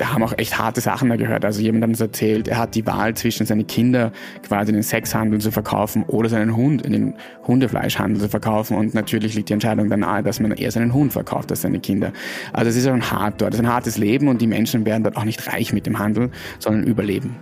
wir 0.00 0.14
haben 0.14 0.22
auch 0.22 0.32
echt 0.38 0.58
harte 0.58 0.80
Sachen 0.80 1.10
da 1.10 1.16
gehört. 1.16 1.44
Also 1.44 1.60
jemand 1.60 1.84
hat 1.84 1.90
uns 1.90 2.00
erzählt, 2.00 2.48
er 2.48 2.56
hat 2.56 2.74
die 2.74 2.86
Wahl 2.86 3.14
zwischen 3.14 3.44
seine 3.44 3.64
Kinder 3.64 4.12
quasi 4.42 4.70
in 4.70 4.76
den 4.76 4.82
Sexhandel 4.82 5.40
zu 5.42 5.52
verkaufen 5.52 6.04
oder 6.04 6.30
seinen 6.30 6.56
Hund 6.56 6.80
in 6.80 6.92
den 6.92 7.14
Hundefleischhandel 7.46 8.18
zu 8.22 8.30
verkaufen. 8.30 8.78
Und 8.78 8.94
natürlich 8.94 9.34
liegt 9.34 9.50
die 9.50 9.52
Entscheidung 9.52 9.90
dann 9.90 10.00
nahe, 10.00 10.22
dass 10.22 10.40
man 10.40 10.52
eher 10.52 10.70
seinen 10.70 10.94
Hund 10.94 11.12
verkauft 11.12 11.50
als 11.50 11.60
seine 11.60 11.80
Kinder. 11.80 12.14
Also 12.54 12.70
es 12.70 12.76
ist 12.76 12.86
schon 12.86 13.10
hart 13.10 13.42
dort. 13.42 13.52
Es 13.52 13.60
ist 13.60 13.66
ein 13.66 13.70
hartes 13.70 13.98
Leben 13.98 14.28
und 14.28 14.40
die 14.40 14.46
Menschen 14.46 14.86
werden 14.86 15.04
dort 15.04 15.18
auch 15.18 15.24
nicht 15.24 15.46
reich 15.52 15.74
mit 15.74 15.84
dem 15.84 15.98
Handel, 15.98 16.30
sondern 16.58 16.84
überleben. 16.84 17.36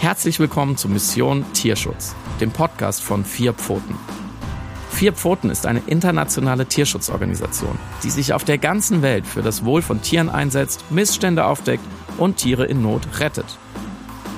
Herzlich 0.00 0.40
willkommen 0.40 0.76
zu 0.76 0.88
Mission 0.88 1.44
Tierschutz, 1.52 2.16
dem 2.40 2.50
Podcast 2.50 3.00
von 3.00 3.24
Vier 3.24 3.52
Pfoten. 3.52 3.94
Vier 4.94 5.12
Pfoten 5.12 5.50
ist 5.50 5.66
eine 5.66 5.82
internationale 5.88 6.66
Tierschutzorganisation, 6.66 7.76
die 8.04 8.10
sich 8.10 8.32
auf 8.32 8.44
der 8.44 8.58
ganzen 8.58 9.02
Welt 9.02 9.26
für 9.26 9.42
das 9.42 9.64
Wohl 9.64 9.82
von 9.82 10.00
Tieren 10.02 10.30
einsetzt, 10.30 10.84
Missstände 10.90 11.46
aufdeckt 11.46 11.82
und 12.16 12.36
Tiere 12.36 12.64
in 12.64 12.80
Not 12.80 13.02
rettet. 13.18 13.58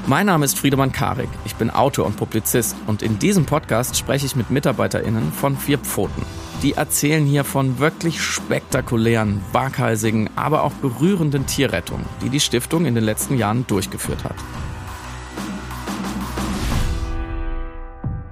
Mein 0.07 0.25
Name 0.25 0.47
ist 0.47 0.59
Friedemann 0.59 0.93
Karik, 0.93 1.29
ich 1.45 1.57
bin 1.57 1.69
Autor 1.69 2.07
und 2.07 2.17
Publizist 2.17 2.75
und 2.87 3.03
in 3.03 3.19
diesem 3.19 3.45
Podcast 3.45 3.99
spreche 3.99 4.25
ich 4.25 4.35
mit 4.35 4.51
MitarbeiterInnen 4.51 5.31
von 5.31 5.59
Vier 5.59 5.77
Pfoten. 5.77 6.25
Die 6.63 6.73
erzählen 6.73 7.27
hier 7.27 7.45
von 7.45 7.79
wirklich 7.79 8.23
spektakulären, 8.23 9.43
waghalsigen, 9.53 10.31
aber 10.37 10.63
auch 10.63 10.73
berührenden 10.73 11.45
Tierrettungen, 11.45 12.07
die 12.23 12.31
die 12.31 12.41
Stiftung 12.41 12.87
in 12.87 12.95
den 12.95 13.05
letzten 13.05 13.37
Jahren 13.37 13.67
durchgeführt 13.67 14.25
hat. 14.25 14.37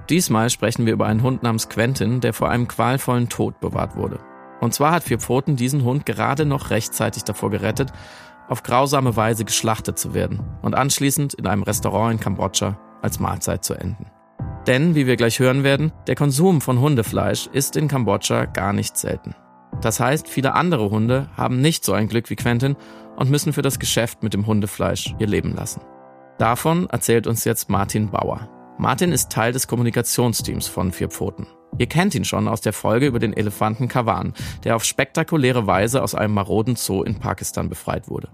Diesmal 0.09 0.49
sprechen 0.49 0.85
wir 0.85 0.93
über 0.93 1.07
einen 1.07 1.23
Hund 1.23 1.41
namens 1.43 1.69
Quentin, 1.69 2.21
der 2.21 2.33
vor 2.33 2.49
einem 2.49 2.67
qualvollen 2.67 3.29
Tod 3.29 3.59
bewahrt 3.59 3.95
wurde. 3.95 4.19
Und 4.61 4.73
zwar 4.73 4.91
hat 4.91 5.03
Vier 5.03 5.19
Pfoten 5.19 5.55
diesen 5.55 5.83
Hund 5.83 6.05
gerade 6.05 6.45
noch 6.45 6.69
rechtzeitig 6.69 7.23
davor 7.23 7.49
gerettet, 7.49 7.91
auf 8.47 8.63
grausame 8.63 9.15
Weise 9.15 9.45
geschlachtet 9.45 9.97
zu 9.97 10.13
werden 10.13 10.41
und 10.61 10.75
anschließend 10.75 11.33
in 11.33 11.47
einem 11.47 11.63
Restaurant 11.63 12.13
in 12.13 12.19
Kambodscha 12.19 12.79
als 13.01 13.19
Mahlzeit 13.19 13.63
zu 13.63 13.73
enden. 13.73 14.05
Denn, 14.67 14.95
wie 14.95 15.07
wir 15.07 15.15
gleich 15.15 15.39
hören 15.39 15.63
werden, 15.63 15.91
der 16.07 16.15
Konsum 16.15 16.61
von 16.61 16.79
Hundefleisch 16.79 17.47
ist 17.47 17.75
in 17.75 17.87
Kambodscha 17.87 18.45
gar 18.45 18.73
nicht 18.73 18.97
selten. 18.97 19.35
Das 19.81 19.99
heißt, 19.99 20.27
viele 20.27 20.53
andere 20.53 20.89
Hunde 20.89 21.29
haben 21.35 21.61
nicht 21.61 21.83
so 21.83 21.93
ein 21.93 22.07
Glück 22.07 22.29
wie 22.29 22.35
Quentin 22.35 22.75
und 23.15 23.29
müssen 23.29 23.53
für 23.53 23.61
das 23.61 23.79
Geschäft 23.79 24.23
mit 24.23 24.33
dem 24.33 24.47
Hundefleisch 24.47 25.15
ihr 25.19 25.27
Leben 25.27 25.53
lassen. 25.53 25.81
Davon 26.37 26.89
erzählt 26.89 27.27
uns 27.27 27.43
jetzt 27.43 27.69
Martin 27.69 28.09
Bauer. 28.09 28.49
Martin 28.77 29.13
ist 29.13 29.31
Teil 29.31 29.53
des 29.53 29.67
Kommunikationsteams 29.67 30.67
von 30.67 30.91
Vier 30.91 31.07
Pfoten. 31.09 31.47
Ihr 31.77 31.87
kennt 31.87 32.13
ihn 32.13 32.25
schon 32.25 32.49
aus 32.49 32.59
der 32.59 32.73
Folge 32.73 33.07
über 33.07 33.19
den 33.19 33.31
Elefanten 33.31 33.87
Kawan, 33.87 34.33
der 34.65 34.75
auf 34.75 34.83
spektakuläre 34.83 35.65
Weise 35.65 36.03
aus 36.03 36.13
einem 36.13 36.33
maroden 36.33 36.75
Zoo 36.75 37.03
in 37.03 37.15
Pakistan 37.15 37.69
befreit 37.69 38.09
wurde. 38.09 38.29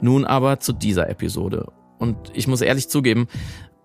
Nun 0.00 0.24
aber 0.24 0.58
zu 0.58 0.72
dieser 0.72 1.08
Episode. 1.08 1.72
Und 1.98 2.16
ich 2.34 2.48
muss 2.48 2.62
ehrlich 2.62 2.88
zugeben, 2.88 3.28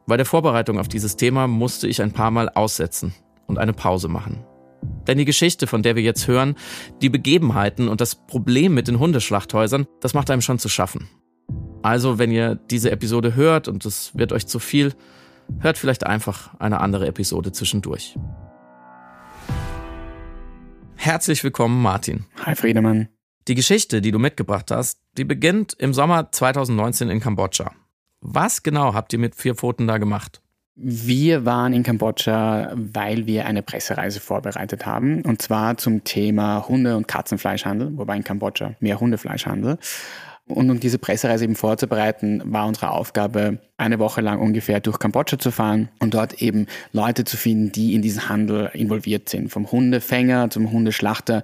bei 0.08 0.18
der 0.18 0.26
Vorbereitung 0.26 0.80
auf 0.80 0.88
dieses 0.88 1.18
Thema 1.18 1.48
musste 1.48 1.88
ich 1.88 2.02
ein 2.02 2.14
paar 2.14 2.32
Mal 2.32 2.50
aussetzen 2.50 3.14
und 3.46 3.60
eine 3.60 3.74
Pause 3.74 4.08
machen. 4.08 4.44
Denn 5.08 5.20
die 5.20 5.26
Geschichte, 5.26 5.68
von 5.68 5.84
der 5.84 5.96
wir 5.96 6.04
jetzt 6.04 6.28
hören, 6.28 6.56
die 7.02 7.10
Begebenheiten 7.10 7.88
und 7.88 8.02
das 8.02 8.16
Problem 8.16 8.74
mit 8.74 8.88
den 8.88 9.00
Hundeschlachthäusern, 9.00 9.86
das 10.02 10.16
macht 10.16 10.32
einem 10.32 10.42
schon 10.42 10.58
zu 10.58 10.70
schaffen. 10.70 11.08
Also, 11.84 12.18
wenn 12.18 12.32
ihr 12.32 12.56
diese 12.56 12.90
Episode 12.90 13.36
hört 13.36 13.68
und 13.68 13.86
es 13.86 14.18
wird 14.18 14.34
euch 14.34 14.48
zu 14.48 14.58
viel, 14.58 14.94
Hört 15.60 15.78
vielleicht 15.78 16.06
einfach 16.06 16.54
eine 16.60 16.80
andere 16.80 17.08
Episode 17.08 17.52
zwischendurch. 17.52 18.18
Herzlich 20.96 21.44
willkommen, 21.44 21.82
Martin. 21.82 22.26
Hi, 22.46 22.56
Friedemann. 22.56 23.10
Die 23.48 23.56
Geschichte, 23.56 24.02
die 24.02 24.12
du 24.12 24.18
mitgebracht 24.18 24.72
hast, 24.72 25.00
die 25.18 25.24
beginnt 25.24 25.74
im 25.78 25.94
Sommer 25.94 26.32
2019 26.32 27.10
in 27.10 27.20
Kambodscha. 27.20 27.72
Was 28.22 28.64
genau 28.64 28.96
habt 28.96 29.14
ihr 29.14 29.20
mit 29.20 29.36
vier 29.36 29.54
Pfoten 29.54 29.86
da 29.88 30.00
gemacht? 30.00 30.42
Wir 30.78 31.46
waren 31.46 31.74
in 31.74 31.84
Kambodscha, 31.84 32.74
weil 32.76 33.28
wir 33.28 33.46
eine 33.46 33.62
Pressereise 33.62 34.20
vorbereitet 34.20 34.86
haben. 34.86 35.22
Und 35.22 35.42
zwar 35.42 35.78
zum 35.78 36.04
Thema 36.04 36.68
Hunde- 36.68 36.98
und 36.98 37.08
Katzenfleischhandel, 37.08 37.98
wobei 37.98 38.18
in 38.18 38.24
Kambodscha 38.24 38.76
mehr 38.80 39.00
Hundefleischhandel. 39.00 39.78
Und 40.48 40.70
um 40.70 40.80
diese 40.80 41.00
Pressereise 41.00 41.44
eben 41.44 41.56
vorzubereiten, 41.56 42.42
war 42.46 42.68
unsere 42.68 42.92
Aufgabe, 42.92 43.58
eine 43.78 43.98
Woche 43.98 44.22
lang 44.22 44.40
ungefähr 44.40 44.80
durch 44.80 45.00
Kambodscha 45.00 45.40
zu 45.40 45.50
fahren 45.50 45.90
und 46.00 46.14
dort 46.14 46.42
eben 46.42 46.68
Leute 46.92 47.24
zu 47.24 47.36
finden, 47.36 47.72
die 47.72 47.96
in 47.96 48.04
diesen 48.04 48.30
Handel 48.30 48.70
involviert 48.74 49.28
sind. 49.28 49.50
Vom 49.50 49.72
Hundefänger 49.72 50.52
zum 50.52 50.72
Hundeschlachter, 50.72 51.42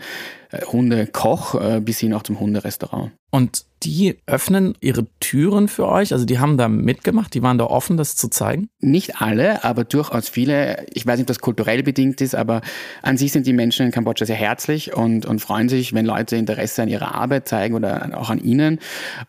Hundekoch 0.72 1.56
äh, 1.56 1.80
bis 1.82 2.00
hin 2.00 2.14
auch 2.14 2.24
zum 2.24 2.40
Hunderestaurant. 2.40 3.12
Und 3.32 3.66
die 3.84 4.18
öffnen 4.28 4.76
ihre 4.82 5.08
Türen 5.20 5.68
für 5.68 5.88
euch? 5.88 6.14
Also 6.14 6.26
die 6.26 6.38
haben 6.38 6.58
da 6.58 6.68
mitgemacht, 6.68 7.34
die 7.34 7.42
waren 7.42 7.58
da 7.58 7.66
offen, 7.66 7.98
das 7.98 8.16
zu 8.16 8.28
zeigen? 8.28 8.68
Nicht 8.80 9.22
alle, 9.22 9.64
aber 9.64 9.86
durchaus 9.86 10.30
viele. 10.30 10.86
Ich 10.94 11.08
weiß 11.08 11.18
nicht, 11.18 11.24
ob 11.24 11.28
das 11.28 11.40
kulturell 11.40 11.82
bedingt 11.82 12.22
ist, 12.22 12.36
aber 12.36 12.62
an 13.02 13.18
sich 13.18 13.32
sind 13.32 13.48
die 13.48 13.54
Menschen 13.54 13.88
in 13.88 13.92
Kambodscha 13.92 14.26
sehr 14.26 14.36
herzlich 14.36 14.94
und, 14.96 15.26
und 15.26 15.40
freuen 15.40 15.70
sich, 15.70 15.94
wenn 15.94 16.06
Leute 16.06 16.36
Interesse 16.36 16.84
an 16.84 16.90
ihrer 16.90 17.16
Arbeit 17.16 17.48
zeigen 17.48 17.74
oder 17.74 18.12
auch 18.20 18.30
an 18.30 18.40
ihnen. 18.44 18.80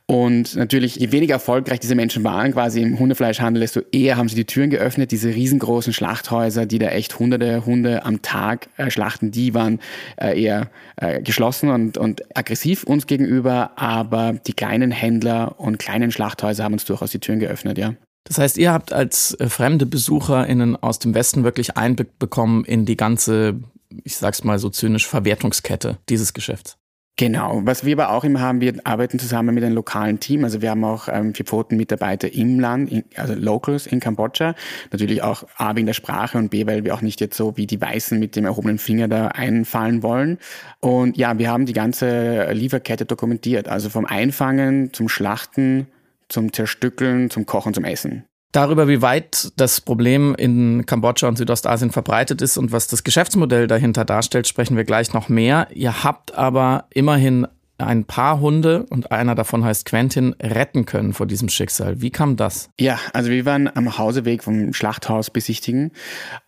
Und 0.06 0.56
natürlich, 0.56 0.96
je 0.96 1.12
weniger 1.12 1.34
erfolgreich 1.34 1.80
diese 1.80 1.94
Menschen 1.94 2.24
waren, 2.24 2.52
quasi 2.52 2.82
im 2.82 2.98
Hundefleischhandel, 2.98 3.60
desto 3.60 3.80
eher 3.92 4.16
haben 4.16 4.28
sie 4.28 4.36
die 4.36 4.44
Türen 4.44 4.68
geöffnet. 4.68 5.12
Diese 5.12 5.34
riesengroßen 5.34 5.92
Schlachthäuser, 5.92 6.66
die 6.66 6.78
da 6.78 6.88
echt 6.88 7.18
hunderte 7.18 7.64
Hunde 7.64 8.04
am 8.04 8.20
Tag 8.20 8.68
äh, 8.76 8.90
schlachten, 8.90 9.30
die 9.30 9.54
waren 9.54 9.80
äh, 10.16 10.38
eher 10.42 10.68
äh, 10.96 11.11
geschlossen 11.20 11.70
und, 11.70 11.98
und 11.98 12.22
aggressiv 12.36 12.84
uns 12.84 13.06
gegenüber, 13.06 13.72
aber 13.76 14.32
die 14.32 14.52
kleinen 14.52 14.90
Händler 14.90 15.60
und 15.60 15.78
kleinen 15.78 16.10
Schlachthäuser 16.10 16.64
haben 16.64 16.72
uns 16.74 16.84
durchaus 16.84 17.10
die 17.10 17.20
Türen 17.20 17.40
geöffnet, 17.40 17.78
ja. 17.78 17.94
Das 18.24 18.38
heißt, 18.38 18.56
ihr 18.58 18.72
habt 18.72 18.92
als 18.92 19.34
äh, 19.40 19.48
fremde 19.48 19.84
BesucherInnen 19.86 20.76
aus 20.76 20.98
dem 20.98 21.14
Westen 21.14 21.44
wirklich 21.44 21.76
Einblick 21.76 22.18
bekommen 22.18 22.64
in 22.64 22.86
die 22.86 22.96
ganze, 22.96 23.60
ich 24.04 24.16
sag's 24.16 24.44
mal 24.44 24.58
so 24.58 24.70
zynisch, 24.70 25.06
Verwertungskette 25.06 25.98
dieses 26.08 26.32
Geschäfts. 26.32 26.76
Genau. 27.18 27.60
Was 27.64 27.84
wir 27.84 27.92
aber 27.98 28.10
auch 28.10 28.24
immer 28.24 28.40
haben, 28.40 28.62
wir 28.62 28.74
arbeiten 28.84 29.18
zusammen 29.18 29.54
mit 29.54 29.62
einem 29.62 29.74
lokalen 29.74 30.18
Team. 30.18 30.44
Also 30.44 30.62
wir 30.62 30.70
haben 30.70 30.82
auch 30.82 31.08
ähm, 31.08 31.34
vier 31.34 31.44
Pfoten-Mitarbeiter 31.44 32.32
im 32.32 32.58
Land, 32.58 32.90
in, 32.90 33.04
also 33.16 33.34
Locals 33.34 33.86
in 33.86 34.00
Kambodscha. 34.00 34.54
Natürlich 34.90 35.22
auch 35.22 35.44
A 35.56 35.76
wegen 35.76 35.86
der 35.86 35.92
Sprache 35.92 36.38
und 36.38 36.48
B, 36.50 36.66
weil 36.66 36.84
wir 36.84 36.94
auch 36.94 37.02
nicht 37.02 37.20
jetzt 37.20 37.36
so 37.36 37.56
wie 37.58 37.66
die 37.66 37.80
Weißen 37.80 38.18
mit 38.18 38.34
dem 38.34 38.46
erhobenen 38.46 38.78
Finger 38.78 39.08
da 39.08 39.28
einfallen 39.28 40.02
wollen. 40.02 40.38
Und 40.80 41.18
ja, 41.18 41.38
wir 41.38 41.50
haben 41.50 41.66
die 41.66 41.74
ganze 41.74 42.50
Lieferkette 42.52 43.04
dokumentiert. 43.04 43.68
Also 43.68 43.90
vom 43.90 44.06
Einfangen 44.06 44.94
zum 44.94 45.10
Schlachten, 45.10 45.88
zum 46.28 46.52
Zerstückeln, 46.52 47.28
zum 47.28 47.44
Kochen, 47.44 47.74
zum 47.74 47.84
Essen. 47.84 48.24
Darüber, 48.52 48.86
wie 48.86 49.00
weit 49.00 49.50
das 49.56 49.80
Problem 49.80 50.34
in 50.34 50.84
Kambodscha 50.84 51.26
und 51.26 51.38
Südostasien 51.38 51.90
verbreitet 51.90 52.42
ist 52.42 52.58
und 52.58 52.70
was 52.70 52.86
das 52.86 53.02
Geschäftsmodell 53.02 53.66
dahinter 53.66 54.04
darstellt, 54.04 54.46
sprechen 54.46 54.76
wir 54.76 54.84
gleich 54.84 55.14
noch 55.14 55.30
mehr. 55.30 55.68
Ihr 55.72 56.04
habt 56.04 56.34
aber 56.34 56.84
immerhin 56.90 57.46
ein 57.78 58.04
paar 58.04 58.40
Hunde 58.40 58.84
und 58.90 59.10
einer 59.10 59.34
davon 59.34 59.64
heißt 59.64 59.86
Quentin 59.86 60.34
retten 60.40 60.84
können 60.84 61.14
vor 61.14 61.26
diesem 61.26 61.48
Schicksal. 61.48 62.00
Wie 62.00 62.10
kam 62.10 62.36
das? 62.36 62.68
Ja, 62.78 62.98
also 63.12 63.30
wir 63.30 63.44
waren 63.44 63.74
am 63.74 63.98
Hauseweg 63.98 64.44
vom 64.44 64.72
Schlachthaus 64.72 65.30
besichtigen 65.30 65.92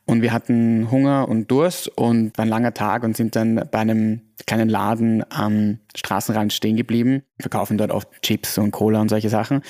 und 0.04 0.22
wir 0.22 0.32
hatten 0.32 0.90
Hunger 0.90 1.28
und 1.28 1.50
Durst 1.50 1.88
und 1.96 2.36
war 2.36 2.44
ein 2.44 2.48
langer 2.50 2.74
Tag 2.74 3.02
und 3.02 3.16
sind 3.16 3.34
dann 3.34 3.66
bei 3.70 3.78
einem 3.78 4.20
kleinen 4.46 4.68
Laden 4.68 5.24
am 5.30 5.78
Straßenrand 5.96 6.52
stehen 6.52 6.76
geblieben. 6.76 7.22
Wir 7.36 7.44
verkaufen 7.44 7.78
dort 7.78 7.90
oft 7.90 8.08
Chips 8.22 8.58
und 8.58 8.72
Cola 8.72 9.00
und 9.00 9.08
solche 9.08 9.30
Sachen 9.30 9.62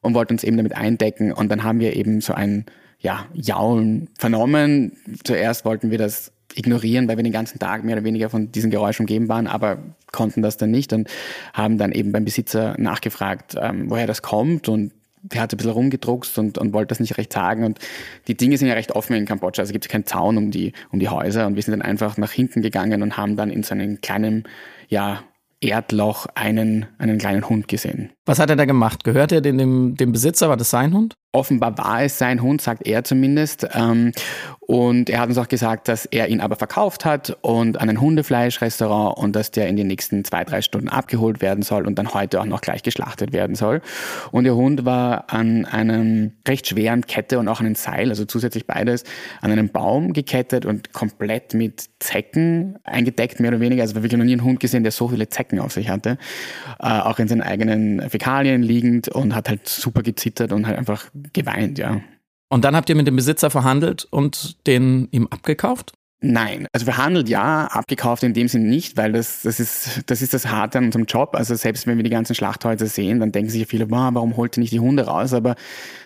und 0.00 0.14
wollten 0.14 0.34
uns 0.34 0.44
eben 0.44 0.56
damit 0.56 0.76
eindecken. 0.76 1.32
Und 1.32 1.50
dann 1.50 1.64
haben 1.64 1.80
wir 1.80 1.96
eben 1.96 2.20
so 2.20 2.34
ein 2.34 2.66
ja, 2.98 3.26
Jaulen 3.32 4.08
vernommen. 4.18 4.96
Zuerst 5.24 5.64
wollten 5.64 5.90
wir 5.90 5.98
das 5.98 6.32
ignorieren, 6.54 7.08
weil 7.08 7.16
wir 7.16 7.24
den 7.24 7.32
ganzen 7.32 7.58
Tag 7.58 7.84
mehr 7.84 7.96
oder 7.96 8.04
weniger 8.04 8.30
von 8.30 8.50
diesen 8.50 8.70
Geräuschen 8.70 9.04
umgeben 9.04 9.28
waren, 9.28 9.46
aber 9.46 9.78
konnten 10.12 10.42
das 10.42 10.56
dann 10.56 10.70
nicht 10.70 10.92
und 10.92 11.08
haben 11.52 11.78
dann 11.78 11.92
eben 11.92 12.10
beim 12.10 12.24
Besitzer 12.24 12.74
nachgefragt, 12.78 13.54
ähm, 13.60 13.90
woher 13.90 14.06
das 14.06 14.22
kommt 14.22 14.68
und 14.68 14.92
der 15.22 15.42
hat 15.42 15.52
ein 15.52 15.56
bisschen 15.56 15.72
rumgedruckst 15.72 16.38
und, 16.38 16.58
und 16.58 16.72
wollte 16.72 16.88
das 16.88 17.00
nicht 17.00 17.18
recht 17.18 17.32
sagen. 17.32 17.64
Und 17.64 17.78
die 18.28 18.36
Dinge 18.36 18.56
sind 18.56 18.68
ja 18.68 18.74
recht 18.74 18.92
offen 18.92 19.16
in 19.16 19.26
Kambodscha. 19.26 19.62
Also 19.62 19.72
gibt 19.72 19.84
es 19.84 19.90
keinen 19.90 20.06
Zaun 20.06 20.36
um 20.36 20.50
die, 20.50 20.72
um 20.90 21.00
die 21.00 21.08
Häuser. 21.08 21.46
Und 21.46 21.56
wir 21.56 21.62
sind 21.62 21.72
dann 21.72 21.82
einfach 21.82 22.16
nach 22.18 22.30
hinten 22.30 22.62
gegangen 22.62 23.02
und 23.02 23.16
haben 23.16 23.36
dann 23.36 23.50
in 23.50 23.62
so 23.62 23.74
einem 23.74 24.00
kleinen, 24.00 24.44
ja, 24.88 25.24
Erdloch 25.60 26.26
einen, 26.34 26.86
einen 26.98 27.18
kleinen 27.18 27.48
Hund 27.48 27.68
gesehen. 27.68 28.12
Was 28.26 28.38
hat 28.38 28.50
er 28.50 28.56
da 28.56 28.64
gemacht? 28.64 29.04
Gehört 29.04 29.32
er 29.32 29.40
dem, 29.40 29.96
dem 29.96 30.12
Besitzer? 30.12 30.48
War 30.48 30.56
das 30.56 30.70
sein 30.70 30.92
Hund? 30.94 31.14
Offenbar 31.38 31.78
war 31.78 32.02
es 32.02 32.18
sein 32.18 32.42
Hund, 32.42 32.60
sagt 32.60 32.84
er 32.84 33.04
zumindest. 33.04 33.64
Ähm, 33.72 34.10
und 34.60 35.08
er 35.08 35.20
hat 35.20 35.28
uns 35.28 35.38
auch 35.38 35.48
gesagt, 35.48 35.88
dass 35.88 36.04
er 36.04 36.28
ihn 36.28 36.42
aber 36.42 36.56
verkauft 36.56 37.06
hat 37.06 37.38
und 37.40 37.80
an 37.80 37.88
ein 37.88 38.00
Hundefleischrestaurant 38.00 39.16
und 39.16 39.34
dass 39.34 39.50
der 39.50 39.66
in 39.68 39.76
den 39.76 39.86
nächsten 39.86 40.26
zwei, 40.26 40.44
drei 40.44 40.60
Stunden 40.60 40.90
abgeholt 40.90 41.40
werden 41.40 41.62
soll 41.62 41.86
und 41.86 41.98
dann 41.98 42.12
heute 42.12 42.38
auch 42.38 42.44
noch 42.44 42.60
gleich 42.60 42.82
geschlachtet 42.82 43.32
werden 43.32 43.54
soll. 43.54 43.80
Und 44.30 44.44
der 44.44 44.56
Hund 44.56 44.84
war 44.84 45.32
an 45.32 45.64
einem 45.64 46.32
recht 46.46 46.66
schweren 46.66 47.06
Kette 47.06 47.38
und 47.38 47.48
auch 47.48 47.60
an 47.60 47.66
einem 47.66 47.76
Seil, 47.76 48.10
also 48.10 48.26
zusätzlich 48.26 48.66
beides, 48.66 49.04
an 49.40 49.52
einem 49.52 49.70
Baum 49.70 50.12
gekettet 50.12 50.66
und 50.66 50.92
komplett 50.92 51.54
mit 51.54 51.88
Zecken 51.98 52.78
eingedeckt, 52.84 53.40
mehr 53.40 53.52
oder 53.52 53.60
weniger. 53.60 53.82
Also 53.82 53.94
wir 53.94 54.00
haben 54.00 54.04
wirklich 54.04 54.18
noch 54.18 54.26
nie 54.26 54.32
einen 54.32 54.44
Hund 54.44 54.60
gesehen, 54.60 54.82
der 54.82 54.92
so 54.92 55.08
viele 55.08 55.30
Zecken 55.30 55.60
auf 55.60 55.72
sich 55.72 55.88
hatte. 55.88 56.18
Äh, 56.78 56.88
auch 56.88 57.18
in 57.18 57.28
seinen 57.28 57.42
eigenen 57.42 58.10
Fäkalien 58.10 58.62
liegend 58.62 59.08
und 59.08 59.34
hat 59.34 59.48
halt 59.48 59.66
super 59.66 60.02
gezittert 60.02 60.52
und 60.52 60.66
halt 60.66 60.76
einfach 60.76 61.06
geweint, 61.32 61.78
ja. 61.78 62.00
Und 62.50 62.64
dann 62.64 62.74
habt 62.74 62.88
ihr 62.88 62.96
mit 62.96 63.06
dem 63.06 63.16
Besitzer 63.16 63.50
verhandelt 63.50 64.06
und 64.10 64.66
den 64.66 65.08
ihm 65.10 65.26
abgekauft? 65.28 65.92
Nein, 66.20 66.66
also 66.72 66.84
verhandelt 66.84 67.28
ja, 67.28 67.66
abgekauft 67.66 68.24
in 68.24 68.34
dem 68.34 68.48
Sinn 68.48 68.68
nicht, 68.68 68.96
weil 68.96 69.12
das, 69.12 69.42
das, 69.42 69.60
ist, 69.60 70.02
das 70.06 70.20
ist 70.20 70.34
das 70.34 70.48
Harte 70.48 70.78
an 70.78 70.86
unserem 70.86 71.04
Job. 71.04 71.36
Also 71.36 71.54
selbst 71.54 71.86
wenn 71.86 71.96
wir 71.96 72.02
die 72.02 72.10
ganzen 72.10 72.34
Schlachthäuser 72.34 72.86
sehen, 72.86 73.20
dann 73.20 73.30
denken 73.30 73.50
sich 73.50 73.64
viele, 73.68 73.88
wow, 73.90 74.10
warum 74.12 74.36
holt 74.36 74.56
ihr 74.56 74.62
nicht 74.62 74.72
die 74.72 74.80
Hunde 74.80 75.06
raus? 75.06 75.32
Aber 75.32 75.54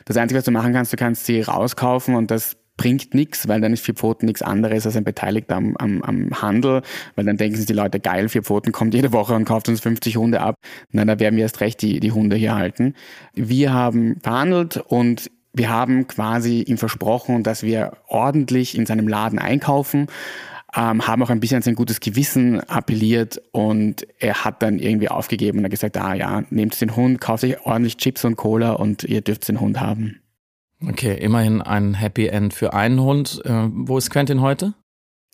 das 0.05 0.19
Einzige, 0.19 0.39
was 0.39 0.45
du 0.45 0.51
machen 0.51 0.75
kannst, 0.75 0.93
du 0.93 0.99
kannst 0.99 1.25
sie 1.25 1.41
rauskaufen 1.41 2.15
und 2.15 2.31
das 2.31 2.59
bringt 2.77 3.15
nichts, 3.15 3.49
weil 3.49 3.61
dann 3.61 3.73
ist 3.73 3.85
Vier 3.85 3.95
Pfoten 3.95 4.27
nichts 4.27 4.43
anderes 4.43 4.87
als 4.87 4.97
ein 4.97 5.05
Beteiligter 5.05 5.57
am, 5.57 5.77
am, 5.77 6.03
am 6.03 6.43
Handel, 6.43 6.83
weil 7.15 7.25
dann 7.25 7.37
denken 7.37 7.57
sich 7.57 7.67
die 7.67 7.73
Leute, 7.73 8.01
geil, 8.01 8.29
Vier 8.29 8.43
Pfoten 8.43 8.73
kommt 8.73 8.95
jede 8.95 9.13
Woche 9.13 9.35
und 9.35 9.45
kauft 9.45 9.69
uns 9.69 9.81
50 9.81 10.17
Hunde 10.17 10.41
ab. 10.41 10.57
Na, 10.91 11.05
da 11.05 11.19
werden 11.19 11.37
wir 11.37 11.43
erst 11.43 11.61
recht 11.61 11.83
die, 11.83 12.01
die 12.01 12.13
Hunde 12.13 12.37
hier 12.37 12.55
halten. 12.55 12.95
Wir 13.35 13.73
haben 13.73 14.17
verhandelt 14.23 14.79
und 14.79 15.31
wir 15.53 15.69
haben 15.69 16.07
quasi 16.07 16.63
ihm 16.63 16.79
versprochen, 16.79 17.43
dass 17.43 17.63
wir 17.63 17.93
ordentlich 18.09 18.77
in 18.77 18.87
seinem 18.87 19.07
Laden 19.07 19.39
einkaufen, 19.39 20.07
ähm, 20.75 21.07
haben 21.07 21.23
auch 21.23 21.29
ein 21.29 21.41
bisschen 21.41 21.57
an 21.57 21.63
sein 21.63 21.75
gutes 21.75 22.01
Gewissen 22.01 22.61
appelliert 22.61 23.43
und 23.53 24.07
er 24.19 24.45
hat 24.45 24.63
dann 24.63 24.79
irgendwie 24.79 25.11
aufgegeben 25.11 25.59
und 25.59 25.65
hat 25.65 25.71
gesagt, 25.71 25.99
ah 25.99 26.15
ja, 26.15 26.45
nehmt 26.49 26.81
den 26.81 26.97
Hund, 26.97 27.21
kauft 27.21 27.45
euch 27.45 27.61
ordentlich 27.67 27.99
Chips 27.99 28.25
und 28.25 28.37
Cola 28.37 28.73
und 28.73 29.05
ihr 29.05 29.21
dürft 29.21 29.47
den 29.49 29.61
Hund 29.61 29.81
haben. 29.81 30.22
Okay, 30.89 31.15
immerhin 31.15 31.63
ein 31.63 31.95
Happy 31.95 32.27
End 32.27 32.55
für 32.55 32.73
einen 32.73 33.01
Hund. 33.01 33.41
Äh, 33.45 33.69
wo 33.71 33.99
ist 33.99 34.11
Quentin 34.11 34.41
heute? 34.41 34.75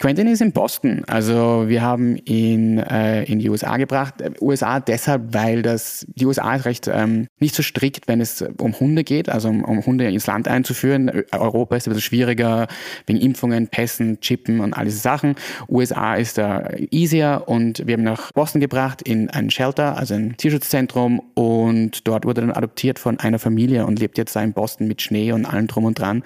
Quentin 0.01 0.29
ist 0.29 0.41
in 0.41 0.53
Boston. 0.53 1.03
Also 1.09 1.65
wir 1.67 1.83
haben 1.83 2.17
ihn 2.25 2.79
äh, 2.79 3.25
in 3.25 3.41
die 3.41 3.51
USA 3.51 3.79
gebracht. 3.79 4.21
Äh, 4.21 4.31
USA 4.41 4.79
deshalb, 4.79 5.35
weil 5.35 5.63
das 5.63 6.07
die 6.15 6.25
USA 6.25 6.55
ist 6.55 6.67
recht 6.67 6.87
ähm, 6.87 7.27
nicht 7.41 7.57
so 7.57 7.65
strikt, 7.65 8.07
wenn 8.07 8.21
es 8.21 8.45
um 8.59 8.79
Hunde 8.79 9.03
geht, 9.03 9.29
also 9.29 9.49
um, 9.49 9.65
um 9.65 9.85
Hunde 9.85 10.07
ins 10.07 10.29
Land 10.29 10.47
einzuführen. 10.47 11.25
Europa 11.33 11.75
ist 11.75 11.89
ein 11.89 11.91
bisschen 11.91 12.03
schwieriger 12.03 12.69
wegen 13.07 13.19
Impfungen, 13.19 13.67
Pässen, 13.67 14.21
Chippen 14.21 14.61
und 14.61 14.73
all 14.73 14.85
diese 14.85 14.99
Sachen. 14.99 15.35
USA 15.69 16.15
ist 16.15 16.39
da 16.39 16.71
easier 16.93 17.43
und 17.47 17.85
wir 17.85 17.95
haben 17.95 18.03
ihn 18.03 18.05
nach 18.05 18.31
Boston 18.33 18.61
gebracht 18.61 19.03
in 19.03 19.31
ein 19.31 19.51
Shelter, 19.51 19.97
also 19.97 20.15
ein 20.15 20.37
Tierschutzzentrum 20.37 21.21
und 21.35 22.07
dort 22.07 22.25
wurde 22.25 22.43
er 22.43 22.47
dann 22.47 22.57
adoptiert 22.57 23.01
von 23.01 23.19
einer 23.19 23.41
Familie 23.41 23.85
und 23.85 23.99
lebt 23.99 24.17
jetzt 24.17 24.37
da 24.37 24.43
in 24.43 24.53
Boston 24.53 24.87
mit 24.87 25.03
Schnee 25.03 25.33
und 25.33 25.45
allem 25.45 25.67
drum 25.67 25.87
und 25.87 25.99
dran. 25.99 26.23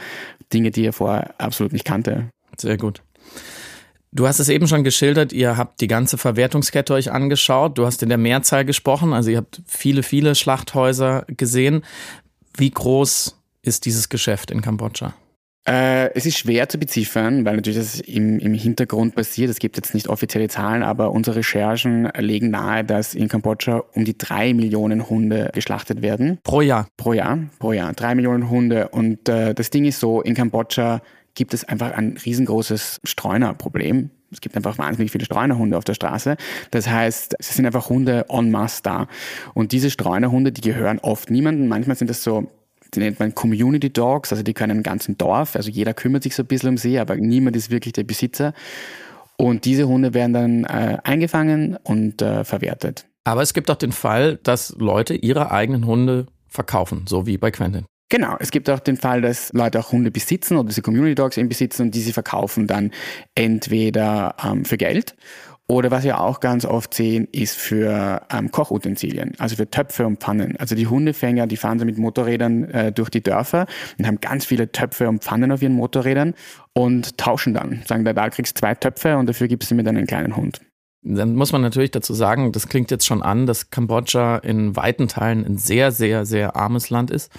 Dinge, 0.52 0.70
die 0.70 0.84
er 0.84 0.92
vorher 0.92 1.34
absolut 1.38 1.72
nicht 1.72 1.86
kannte. 1.86 2.28
Sehr 2.58 2.76
gut. 2.76 3.02
Du 4.14 4.26
hast 4.26 4.40
es 4.40 4.50
eben 4.50 4.68
schon 4.68 4.84
geschildert, 4.84 5.32
ihr 5.32 5.56
habt 5.56 5.80
die 5.80 5.86
ganze 5.86 6.18
Verwertungskette 6.18 6.92
euch 6.92 7.10
angeschaut. 7.10 7.78
Du 7.78 7.86
hast 7.86 8.02
in 8.02 8.10
der 8.10 8.18
Mehrzahl 8.18 8.66
gesprochen, 8.66 9.14
also 9.14 9.30
ihr 9.30 9.38
habt 9.38 9.62
viele, 9.66 10.02
viele 10.02 10.34
Schlachthäuser 10.34 11.24
gesehen. 11.28 11.82
Wie 12.54 12.70
groß 12.70 13.40
ist 13.62 13.86
dieses 13.86 14.10
Geschäft 14.10 14.50
in 14.50 14.60
Kambodscha? 14.60 15.14
Äh, 15.66 16.12
es 16.14 16.26
ist 16.26 16.36
schwer 16.36 16.68
zu 16.68 16.76
beziffern, 16.76 17.46
weil 17.46 17.56
natürlich 17.56 17.78
das 17.78 18.00
im, 18.00 18.38
im 18.40 18.52
Hintergrund 18.52 19.14
passiert. 19.14 19.48
Es 19.48 19.60
gibt 19.60 19.76
jetzt 19.76 19.94
nicht 19.94 20.08
offizielle 20.08 20.48
Zahlen, 20.48 20.82
aber 20.82 21.12
unsere 21.12 21.36
Recherchen 21.36 22.10
legen 22.18 22.50
nahe, 22.50 22.84
dass 22.84 23.14
in 23.14 23.28
Kambodscha 23.28 23.82
um 23.94 24.04
die 24.04 24.18
drei 24.18 24.52
Millionen 24.52 25.08
Hunde 25.08 25.50
geschlachtet 25.54 26.02
werden. 26.02 26.38
Pro 26.42 26.60
Jahr? 26.60 26.88
Pro 26.98 27.14
Jahr, 27.14 27.38
pro 27.60 27.72
Jahr. 27.72 27.94
Drei 27.94 28.14
Millionen 28.14 28.50
Hunde. 28.50 28.88
Und 28.88 29.28
äh, 29.30 29.54
das 29.54 29.70
Ding 29.70 29.86
ist 29.86 30.00
so, 30.00 30.20
in 30.20 30.34
Kambodscha 30.34 31.00
gibt 31.34 31.54
es 31.54 31.64
einfach 31.64 31.92
ein 31.92 32.16
riesengroßes 32.24 33.00
Streunerproblem. 33.04 34.10
Es 34.30 34.40
gibt 34.40 34.56
einfach 34.56 34.78
wahnsinnig 34.78 35.12
viele 35.12 35.24
Streunerhunde 35.24 35.76
auf 35.76 35.84
der 35.84 35.94
Straße. 35.94 36.36
Das 36.70 36.88
heißt, 36.88 37.36
es 37.38 37.54
sind 37.54 37.66
einfach 37.66 37.88
Hunde 37.88 38.26
en 38.28 38.50
masse 38.50 38.82
da. 38.82 39.06
Und 39.54 39.72
diese 39.72 39.90
Streunerhunde, 39.90 40.52
die 40.52 40.62
gehören 40.62 40.98
oft 41.00 41.30
niemandem. 41.30 41.68
Manchmal 41.68 41.96
sind 41.96 42.08
das 42.08 42.22
so 42.22 42.48
die 42.94 43.00
nennt 43.00 43.18
man 43.20 43.34
Community 43.34 43.90
Dogs, 43.90 44.32
also 44.32 44.42
die 44.42 44.52
können 44.54 44.78
im 44.78 44.82
ganzen 44.82 45.16
Dorf, 45.16 45.56
also 45.56 45.70
jeder 45.70 45.94
kümmert 45.94 46.22
sich 46.22 46.34
so 46.34 46.42
ein 46.42 46.46
bisschen 46.46 46.70
um 46.70 46.76
sie, 46.76 46.98
aber 46.98 47.16
niemand 47.16 47.56
ist 47.56 47.70
wirklich 47.70 47.92
der 47.94 48.04
Besitzer. 48.04 48.52
Und 49.38 49.64
diese 49.64 49.88
Hunde 49.88 50.14
werden 50.14 50.32
dann 50.32 50.64
äh, 50.64 50.98
eingefangen 51.02 51.76
und 51.82 52.20
äh, 52.22 52.44
verwertet. 52.44 53.06
Aber 53.24 53.42
es 53.42 53.54
gibt 53.54 53.70
auch 53.70 53.76
den 53.76 53.92
Fall, 53.92 54.38
dass 54.42 54.74
Leute 54.78 55.14
ihre 55.14 55.50
eigenen 55.50 55.86
Hunde 55.86 56.26
verkaufen, 56.48 57.04
so 57.08 57.26
wie 57.26 57.38
bei 57.38 57.50
Quentin. 57.50 57.86
Genau, 58.12 58.36
es 58.40 58.50
gibt 58.50 58.68
auch 58.68 58.80
den 58.80 58.98
Fall, 58.98 59.22
dass 59.22 59.54
Leute 59.54 59.80
auch 59.80 59.90
Hunde 59.90 60.10
besitzen 60.10 60.58
oder 60.58 60.68
diese 60.68 60.82
Community 60.82 61.14
Dogs 61.14 61.38
eben 61.38 61.48
besitzen 61.48 61.84
und 61.84 61.94
diese 61.94 62.12
verkaufen 62.12 62.66
dann 62.66 62.90
entweder 63.34 64.36
ähm, 64.44 64.66
für 64.66 64.76
Geld 64.76 65.16
oder 65.66 65.90
was 65.90 66.04
wir 66.04 66.20
auch 66.20 66.40
ganz 66.40 66.66
oft 66.66 66.92
sehen, 66.92 67.26
ist 67.32 67.56
für 67.56 68.20
ähm, 68.30 68.50
Kochutensilien, 68.50 69.32
also 69.38 69.56
für 69.56 69.70
Töpfe 69.70 70.06
und 70.06 70.20
Pfannen. 70.20 70.58
Also 70.58 70.74
die 70.74 70.88
Hundefänger, 70.88 71.46
die 71.46 71.56
fahren 71.56 71.78
so 71.78 71.86
mit 71.86 71.96
Motorrädern 71.96 72.64
äh, 72.64 72.92
durch 72.92 73.08
die 73.08 73.22
Dörfer 73.22 73.64
und 73.98 74.06
haben 74.06 74.20
ganz 74.20 74.44
viele 74.44 74.70
Töpfe 74.70 75.08
und 75.08 75.24
Pfannen 75.24 75.50
auf 75.50 75.62
ihren 75.62 75.72
Motorrädern 75.72 76.34
und 76.74 77.16
tauschen 77.16 77.54
dann. 77.54 77.80
Sagen, 77.86 78.04
da, 78.04 78.12
da 78.12 78.28
kriegst 78.28 78.58
du 78.58 78.60
zwei 78.60 78.74
Töpfe 78.74 79.16
und 79.16 79.24
dafür 79.24 79.48
gibst 79.48 79.70
du 79.70 79.74
mir 79.74 79.84
dann 79.84 79.96
einen 79.96 80.06
kleinen 80.06 80.36
Hund. 80.36 80.60
Dann 81.04 81.34
muss 81.34 81.52
man 81.52 81.62
natürlich 81.62 81.90
dazu 81.90 82.14
sagen, 82.14 82.52
das 82.52 82.68
klingt 82.68 82.90
jetzt 82.90 83.06
schon 83.06 83.22
an, 83.22 83.46
dass 83.46 83.70
Kambodscha 83.70 84.36
in 84.38 84.76
weiten 84.76 85.08
Teilen 85.08 85.44
ein 85.44 85.58
sehr, 85.58 85.90
sehr, 85.90 86.24
sehr 86.24 86.54
armes 86.54 86.90
Land 86.90 87.10
ist 87.10 87.32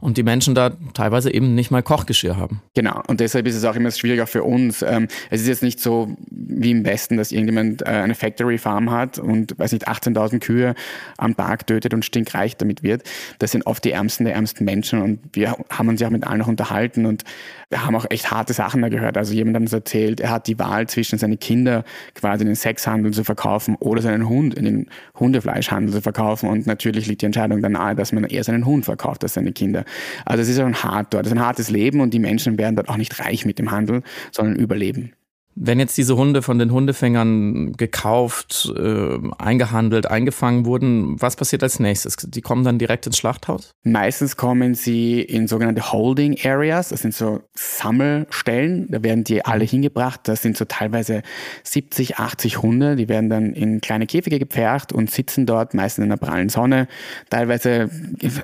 und 0.00 0.16
die 0.16 0.22
Menschen 0.22 0.54
da 0.54 0.70
teilweise 0.94 1.32
eben 1.32 1.54
nicht 1.54 1.70
mal 1.70 1.82
Kochgeschirr 1.82 2.36
haben. 2.36 2.62
Genau, 2.74 3.02
und 3.06 3.20
deshalb 3.20 3.46
ist 3.46 3.56
es 3.56 3.64
auch 3.64 3.76
immer 3.76 3.90
schwieriger 3.90 4.26
für 4.26 4.42
uns. 4.42 4.82
Ähm, 4.82 5.08
es 5.30 5.42
ist 5.42 5.48
jetzt 5.48 5.62
nicht 5.62 5.80
so 5.80 6.16
wie 6.30 6.70
im 6.70 6.84
Westen, 6.84 7.18
dass 7.18 7.30
irgendjemand 7.30 7.82
äh, 7.82 7.86
eine 7.86 8.14
Factory 8.14 8.58
Farm 8.58 8.90
hat 8.90 9.18
und, 9.18 9.58
weiß 9.58 9.72
nicht, 9.72 9.86
18.000 9.86 10.40
Kühe 10.40 10.74
am 11.18 11.36
Tag 11.36 11.66
tötet 11.66 11.92
und 11.92 12.04
stinkreich 12.04 12.56
damit 12.56 12.82
wird. 12.82 13.02
Das 13.38 13.52
sind 13.52 13.66
oft 13.66 13.84
die 13.84 13.92
ärmsten 13.92 14.24
der 14.24 14.34
ärmsten 14.34 14.64
Menschen 14.64 15.02
und 15.02 15.20
wir 15.34 15.56
haben 15.68 15.88
uns 15.88 16.00
ja 16.00 16.06
auch 16.06 16.12
mit 16.12 16.26
allen 16.26 16.40
noch 16.40 16.48
unterhalten 16.48 17.06
und 17.06 17.24
wir 17.68 17.84
haben 17.84 17.94
auch 17.94 18.06
echt 18.10 18.30
harte 18.30 18.52
Sachen 18.52 18.82
da 18.82 18.88
gehört. 18.88 19.16
Also 19.16 19.32
jemand 19.32 19.56
hat 19.56 19.62
uns 19.62 19.72
erzählt, 19.72 20.20
er 20.20 20.30
hat 20.30 20.48
die 20.48 20.58
Wahl 20.58 20.88
zwischen 20.88 21.18
seine 21.18 21.36
Kinder 21.36 21.84
quasi 22.14 22.42
in 22.42 22.48
den 22.48 22.56
Sexhandel 22.56 23.09
zu 23.12 23.24
verkaufen 23.24 23.76
oder 23.76 24.02
seinen 24.02 24.28
Hund 24.28 24.54
in 24.54 24.64
den 24.64 24.86
Hundefleischhandel 25.18 25.94
zu 25.94 26.00
verkaufen. 26.00 26.48
Und 26.48 26.66
natürlich 26.66 27.06
liegt 27.06 27.22
die 27.22 27.26
Entscheidung 27.26 27.62
dann 27.62 27.72
nahe, 27.72 27.94
dass 27.94 28.12
man 28.12 28.24
eher 28.24 28.44
seinen 28.44 28.66
Hund 28.66 28.84
verkauft 28.84 29.22
als 29.22 29.34
seine 29.34 29.52
Kinder. 29.52 29.84
Also 30.24 30.42
es 30.42 30.48
ist 30.48 30.58
schon 30.58 30.82
hart 30.82 31.12
dort. 31.14 31.26
Es 31.26 31.32
ist 31.32 31.38
ein 31.38 31.44
hartes 31.44 31.70
Leben 31.70 32.00
und 32.00 32.14
die 32.14 32.18
Menschen 32.18 32.58
werden 32.58 32.76
dort 32.76 32.88
auch 32.88 32.96
nicht 32.96 33.20
reich 33.20 33.44
mit 33.44 33.58
dem 33.58 33.70
Handel, 33.70 34.02
sondern 34.32 34.56
überleben. 34.56 35.12
Wenn 35.56 35.80
jetzt 35.80 35.98
diese 35.98 36.16
Hunde 36.16 36.42
von 36.42 36.58
den 36.58 36.70
Hundefängern 36.70 37.72
gekauft, 37.72 38.72
äh, 38.76 39.18
eingehandelt, 39.38 40.06
eingefangen 40.06 40.64
wurden, 40.64 41.20
was 41.20 41.36
passiert 41.36 41.62
als 41.62 41.80
nächstes? 41.80 42.16
Die 42.16 42.40
kommen 42.40 42.64
dann 42.64 42.78
direkt 42.78 43.06
ins 43.06 43.18
Schlachthaus? 43.18 43.72
Meistens 43.82 44.36
kommen 44.36 44.74
sie 44.74 45.20
in 45.20 45.48
sogenannte 45.48 45.92
Holding 45.92 46.36
Areas, 46.44 46.90
das 46.90 47.02
sind 47.02 47.14
so 47.14 47.40
Sammelstellen, 47.54 48.86
da 48.90 49.02
werden 49.02 49.24
die 49.24 49.44
alle 49.44 49.64
mhm. 49.64 49.68
hingebracht. 49.68 50.20
Das 50.24 50.42
sind 50.42 50.56
so 50.56 50.64
teilweise 50.64 51.22
70, 51.64 52.18
80 52.18 52.62
Hunde, 52.62 52.96
die 52.96 53.08
werden 53.08 53.28
dann 53.28 53.52
in 53.52 53.80
kleine 53.80 54.06
Käfige 54.06 54.38
gepfercht 54.38 54.92
und 54.92 55.10
sitzen 55.10 55.46
dort, 55.46 55.74
meistens 55.74 56.04
in 56.04 56.10
der 56.10 56.16
prallen 56.16 56.48
Sonne. 56.48 56.86
Teilweise 57.28 57.90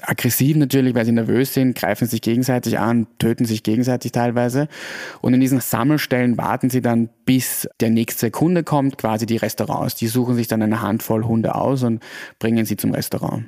aggressiv 0.03 0.57
natürlich, 0.57 0.95
weil 0.95 1.05
sie 1.05 1.13
nervös 1.13 1.55
sind, 1.55 1.77
greifen 1.77 2.07
sich 2.09 2.21
gegenseitig 2.21 2.79
an, 2.79 3.07
töten 3.19 3.45
sich 3.45 3.63
gegenseitig 3.63 4.13
teilweise. 4.13 4.69
Und 5.21 5.35
in 5.35 5.41
diesen 5.41 5.61
Sammelstellen 5.61 6.37
warten 6.37 6.69
sie 6.69 6.81
dann 6.81 7.06
dann, 7.07 7.11
bis 7.25 7.69
der 7.81 7.91
nächste 7.91 8.31
Kunde 8.31 8.65
kommt, 8.65 8.99
quasi 8.99 9.27
die 9.27 9.37
Restaurants. 9.37 9.95
Die 9.95 10.07
suchen 10.07 10.35
sich 10.35 10.49
dann 10.49 10.63
eine 10.63 10.83
Handvoll 10.83 11.25
Hunde 11.25 11.55
aus 11.55 11.83
und 11.83 12.03
bringen 12.39 12.65
sie 12.67 12.77
zum 12.77 12.93
Restaurant. 12.93 13.47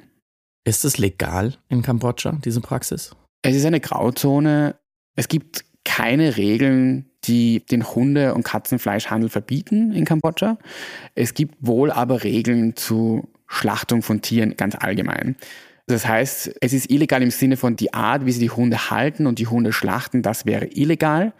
Ist 0.65 0.85
es 0.85 0.99
legal 0.99 1.55
in 1.69 1.83
Kambodscha, 1.83 2.38
diese 2.45 2.61
Praxis? 2.61 3.15
Es 3.43 3.57
ist 3.57 3.65
eine 3.65 3.81
Grauzone. 3.81 4.77
Es 5.17 5.29
gibt 5.29 5.65
keine 5.85 6.37
Regeln, 6.37 7.07
die 7.25 7.65
den 7.65 7.85
Hunde- 7.85 8.35
und 8.35 8.45
Katzenfleischhandel 8.45 9.31
verbieten 9.31 9.93
in 9.93 10.05
Kambodscha. 10.05 10.59
Es 11.15 11.35
gibt 11.35 11.55
wohl 11.61 11.91
aber 11.91 12.25
Regeln 12.25 12.77
zu 12.77 13.29
Schlachtung 13.47 14.03
von 14.03 14.21
Tieren 14.21 14.57
ganz 14.57 14.77
allgemein. 14.79 15.37
Das 15.87 16.07
heißt, 16.07 16.57
es 16.61 16.73
ist 16.75 16.91
illegal 16.91 17.23
im 17.23 17.31
Sinne 17.31 17.57
von 17.57 17.75
die 17.75 17.95
Art, 17.95 18.27
wie 18.27 18.33
sie 18.33 18.41
die 18.41 18.50
Hunde 18.50 18.91
halten 18.91 19.27
und 19.27 19.38
die 19.38 19.47
Hunde 19.47 19.73
schlachten, 19.73 20.21
das 20.21 20.45
wäre 20.45 20.67
illegal. 20.67 21.33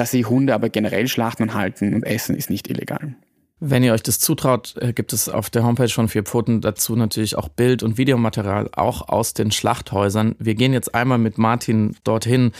Dass 0.00 0.12
sie 0.12 0.24
Hunde 0.24 0.54
aber 0.54 0.70
generell 0.70 1.08
schlachten 1.08 1.42
und 1.42 1.52
halten 1.52 1.92
und 1.92 2.04
essen, 2.04 2.34
ist 2.34 2.48
nicht 2.48 2.70
illegal. 2.70 3.16
Wenn 3.58 3.82
ihr 3.82 3.92
euch 3.92 4.02
das 4.02 4.18
zutraut, 4.18 4.74
äh, 4.78 4.94
gibt 4.94 5.12
es 5.12 5.28
auf 5.28 5.50
der 5.50 5.62
Homepage 5.62 5.90
von 5.90 6.08
Vier 6.08 6.22
Pfoten 6.22 6.62
dazu 6.62 6.96
natürlich 6.96 7.36
auch 7.36 7.50
Bild- 7.50 7.82
und 7.82 7.98
Videomaterial, 7.98 8.70
auch 8.72 9.10
aus 9.10 9.34
den 9.34 9.50
Schlachthäusern. 9.50 10.36
Wir 10.38 10.54
gehen 10.54 10.72
jetzt 10.72 10.94
einmal 10.94 11.18
mit 11.18 11.36
Martin 11.36 11.96
dorthin. 12.02 12.52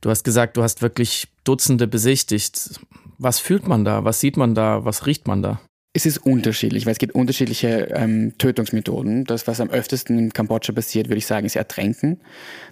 Du 0.00 0.10
hast 0.10 0.24
gesagt, 0.24 0.56
du 0.56 0.64
hast 0.64 0.82
wirklich 0.82 1.28
Dutzende 1.44 1.86
besichtigt. 1.86 2.80
Was 3.18 3.38
fühlt 3.38 3.68
man 3.68 3.84
da? 3.84 4.02
Was 4.02 4.18
sieht 4.18 4.36
man 4.36 4.56
da? 4.56 4.84
Was 4.84 5.06
riecht 5.06 5.28
man 5.28 5.42
da? 5.42 5.60
Es 5.92 6.06
ist 6.06 6.18
unterschiedlich, 6.18 6.86
weil 6.86 6.92
es 6.92 6.98
gibt 6.98 7.16
unterschiedliche 7.16 7.88
ähm, 7.92 8.38
Tötungsmethoden. 8.38 9.24
Das, 9.24 9.48
was 9.48 9.60
am 9.60 9.70
öftesten 9.70 10.18
in 10.18 10.32
Kambodscha 10.32 10.72
passiert, 10.72 11.08
würde 11.08 11.18
ich 11.18 11.26
sagen, 11.26 11.46
ist 11.46 11.56
Ertränken. 11.56 12.20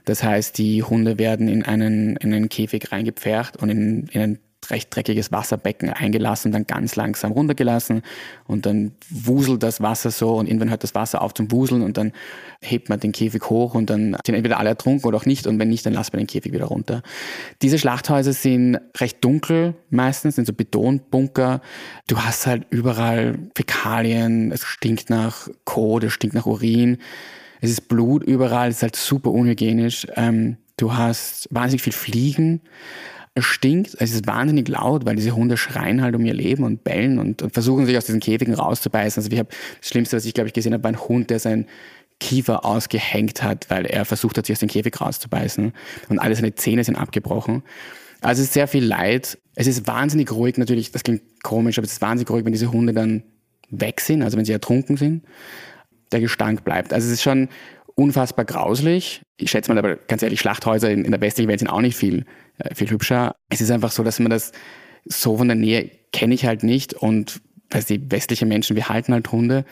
Das 0.04 0.22
heißt, 0.22 0.56
die 0.56 0.84
Hunde 0.84 1.18
werden 1.18 1.48
in 1.48 1.64
einen, 1.64 2.16
in 2.16 2.32
einen 2.32 2.48
Käfig 2.48 2.92
reingepfercht 2.92 3.56
und 3.56 3.70
in, 3.70 4.06
in 4.12 4.20
einen 4.20 4.38
recht 4.70 4.94
dreckiges 4.94 5.32
Wasserbecken 5.32 5.90
eingelassen, 5.90 6.52
dann 6.52 6.66
ganz 6.66 6.96
langsam 6.96 7.32
runtergelassen 7.32 8.02
und 8.46 8.66
dann 8.66 8.92
wuselt 9.10 9.62
das 9.62 9.80
Wasser 9.80 10.10
so 10.10 10.36
und 10.36 10.46
irgendwann 10.46 10.70
hört 10.70 10.82
das 10.82 10.94
Wasser 10.94 11.22
auf 11.22 11.34
zum 11.34 11.50
Wuseln 11.50 11.82
und 11.82 11.96
dann 11.96 12.12
hebt 12.60 12.88
man 12.88 13.00
den 13.00 13.12
Käfig 13.12 13.48
hoch 13.48 13.74
und 13.74 13.90
dann 13.90 14.16
sind 14.24 14.34
entweder 14.34 14.58
alle 14.58 14.70
ertrunken 14.70 15.06
oder 15.06 15.16
auch 15.16 15.26
nicht 15.26 15.46
und 15.46 15.58
wenn 15.58 15.68
nicht, 15.68 15.86
dann 15.86 15.94
lässt 15.94 16.12
man 16.12 16.18
den 16.18 16.26
Käfig 16.26 16.52
wieder 16.52 16.66
runter. 16.66 17.02
Diese 17.62 17.78
Schlachthäuser 17.78 18.32
sind 18.32 18.78
recht 18.98 19.24
dunkel 19.24 19.74
meistens, 19.90 20.36
sind 20.36 20.46
so 20.46 20.52
Betonbunker. 20.52 21.60
Du 22.06 22.18
hast 22.18 22.46
halt 22.46 22.66
überall 22.70 23.38
Fäkalien, 23.54 24.52
es 24.52 24.64
stinkt 24.64 25.10
nach 25.10 25.48
Kot, 25.64 26.04
es 26.04 26.12
stinkt 26.12 26.34
nach 26.34 26.46
Urin, 26.46 26.98
es 27.60 27.70
ist 27.70 27.88
Blut 27.88 28.22
überall, 28.22 28.68
es 28.68 28.76
ist 28.76 28.82
halt 28.82 28.96
super 28.96 29.30
unhygienisch. 29.30 30.06
Ähm, 30.16 30.58
du 30.76 30.94
hast 30.94 31.48
wahnsinnig 31.50 31.82
viel 31.82 31.92
Fliegen 31.92 32.60
es 33.38 33.46
stinkt, 33.46 33.96
es 33.98 34.12
ist 34.12 34.26
wahnsinnig 34.26 34.68
laut, 34.68 35.06
weil 35.06 35.16
diese 35.16 35.34
Hunde 35.34 35.56
schreien 35.56 36.02
halt 36.02 36.14
um 36.14 36.24
ihr 36.24 36.34
Leben 36.34 36.64
und 36.64 36.84
bellen 36.84 37.18
und, 37.18 37.42
und 37.42 37.52
versuchen 37.52 37.86
sich 37.86 37.96
aus 37.96 38.06
diesen 38.06 38.20
Käfigen 38.20 38.54
rauszubeißen. 38.54 39.20
Also 39.20 39.32
ich 39.32 39.38
habe 39.38 39.50
das 39.80 39.88
Schlimmste, 39.88 40.16
was 40.16 40.24
ich 40.24 40.34
glaube 40.34 40.48
ich 40.48 40.54
gesehen 40.54 40.72
habe, 40.72 40.84
war 40.84 40.90
ein 40.90 41.00
Hund, 41.00 41.30
der 41.30 41.38
seinen 41.38 41.66
Kiefer 42.20 42.64
ausgehängt 42.64 43.42
hat, 43.42 43.70
weil 43.70 43.86
er 43.86 44.04
versucht 44.04 44.38
hat, 44.38 44.46
sich 44.46 44.54
aus 44.54 44.60
dem 44.60 44.68
Käfig 44.68 45.00
rauszubeißen 45.00 45.72
und 46.08 46.18
alle 46.18 46.34
seine 46.34 46.54
Zähne 46.54 46.82
sind 46.84 46.96
abgebrochen. 46.96 47.62
Also 48.20 48.42
es 48.42 48.48
ist 48.48 48.54
sehr 48.54 48.66
viel 48.66 48.84
Leid. 48.84 49.38
Es 49.54 49.66
ist 49.66 49.86
wahnsinnig 49.86 50.32
ruhig 50.32 50.56
natürlich, 50.56 50.90
das 50.90 51.04
klingt 51.04 51.22
komisch, 51.42 51.78
aber 51.78 51.84
es 51.84 51.92
ist 51.92 52.02
wahnsinnig 52.02 52.30
ruhig, 52.30 52.44
wenn 52.44 52.52
diese 52.52 52.72
Hunde 52.72 52.92
dann 52.92 53.22
weg 53.70 54.00
sind, 54.00 54.22
also 54.22 54.36
wenn 54.36 54.44
sie 54.44 54.52
ertrunken 54.52 54.96
sind. 54.96 55.24
Der 56.10 56.20
Gestank 56.20 56.64
bleibt. 56.64 56.92
Also 56.92 57.06
es 57.06 57.14
ist 57.14 57.22
schon 57.22 57.48
unfassbar 57.98 58.44
grauslich. 58.44 59.22
Ich 59.36 59.50
schätze 59.50 59.72
mal 59.72 59.78
aber 59.78 59.96
ganz 59.96 60.22
ehrlich, 60.22 60.40
Schlachthäuser 60.40 60.90
in, 60.90 61.04
in 61.04 61.10
der 61.10 61.20
westlichen 61.20 61.48
Welt 61.48 61.58
sind 61.58 61.68
auch 61.68 61.80
nicht 61.80 61.96
viel 61.96 62.24
äh, 62.58 62.74
viel 62.74 62.90
hübscher. 62.90 63.34
Es 63.48 63.60
ist 63.60 63.70
einfach 63.70 63.90
so, 63.90 64.04
dass 64.04 64.20
man 64.20 64.30
das 64.30 64.52
so 65.04 65.36
von 65.36 65.48
der 65.48 65.56
Nähe 65.56 65.90
kenne 66.12 66.34
ich 66.34 66.46
halt 66.46 66.62
nicht 66.62 66.94
und 66.94 67.40
weil 67.70 67.82
die 67.82 68.10
westliche 68.10 68.46
Menschen, 68.46 68.76
wir 68.76 68.88
halten 68.88 69.12
halt 69.12 69.30
Hunde. 69.30 69.64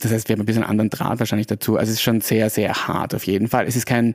Das 0.00 0.12
heißt, 0.12 0.28
wir 0.28 0.34
haben 0.34 0.42
ein 0.42 0.46
bisschen 0.46 0.64
anderen 0.64 0.90
Draht 0.90 1.18
wahrscheinlich 1.18 1.46
dazu. 1.46 1.76
Also 1.76 1.90
es 1.90 1.98
ist 1.98 2.02
schon 2.02 2.20
sehr, 2.20 2.50
sehr 2.50 2.88
hart 2.88 3.14
auf 3.14 3.24
jeden 3.24 3.48
Fall. 3.48 3.66
Es 3.66 3.76
ist 3.76 3.86
kein, 3.86 4.14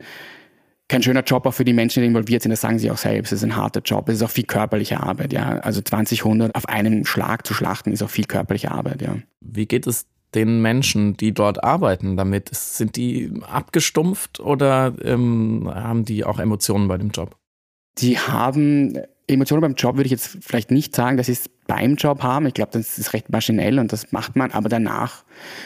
kein 0.88 1.04
schöner 1.04 1.24
Job 1.24 1.46
auch 1.46 1.54
für 1.54 1.66
die 1.66 1.74
Menschen, 1.74 2.02
die 2.02 2.08
involviert 2.08 2.42
sind. 2.42 2.52
Das 2.52 2.62
sagen 2.62 2.80
sie 2.80 2.92
auch 2.92 2.98
selbst. 2.98 3.32
Es 3.32 3.40
ist 3.40 3.44
ein 3.44 3.56
harter 3.56 3.82
Job. 3.82 4.10
Es 4.10 4.16
ist 4.16 4.24
auch 4.24 4.30
viel 4.30 4.46
körperliche 4.46 5.00
Arbeit, 5.00 5.32
ja. 5.32 5.60
Also 5.60 5.82
20 5.82 6.26
Hunde 6.26 6.52
auf 6.54 6.68
einem 6.68 7.06
Schlag 7.06 7.48
zu 7.48 7.54
schlachten 7.54 7.92
ist 7.92 8.04
auch 8.04 8.10
viel 8.10 8.26
körperliche 8.26 8.72
Arbeit, 8.72 9.02
ja. 9.02 9.18
Wie 9.42 9.66
geht 9.66 9.88
es 9.88 10.06
den 10.36 10.62
Menschen, 10.62 11.18
die 11.18 11.34
dort 11.34 11.64
arbeiten 11.64 12.18
damit? 12.18 12.50
Sind 12.54 12.96
die 12.96 13.32
abgestumpft 13.42 14.40
oder 14.40 14.94
ähm, 15.04 15.70
haben 15.74 16.06
die 16.06 16.24
auch 16.24 16.40
Emotionen 16.40 16.88
bei 16.88 16.98
dem 16.98 17.10
Job? 17.10 17.36
Die 18.00 18.18
haben 18.18 18.98
Emotionen 19.28 19.62
beim 19.62 19.76
Job, 19.76 19.96
würde 19.96 20.06
ich 20.06 20.12
jetzt 20.12 20.38
vielleicht 20.42 20.72
nicht 20.72 20.96
sagen, 20.96 21.18
dass 21.18 21.28
sie 21.28 21.34
es 21.34 21.50
beim 21.68 21.96
Job 21.96 22.24
haben. 22.24 22.46
Ich 22.46 22.54
glaube, 22.54 22.72
das 22.74 22.98
ist 22.98 23.14
recht 23.14 23.30
maschinell 23.30 23.80
und 23.80 23.94
das 23.94 24.12
macht 24.12 24.36
man. 24.36 24.52
Aber 24.52 24.70
danach, 24.70 25.24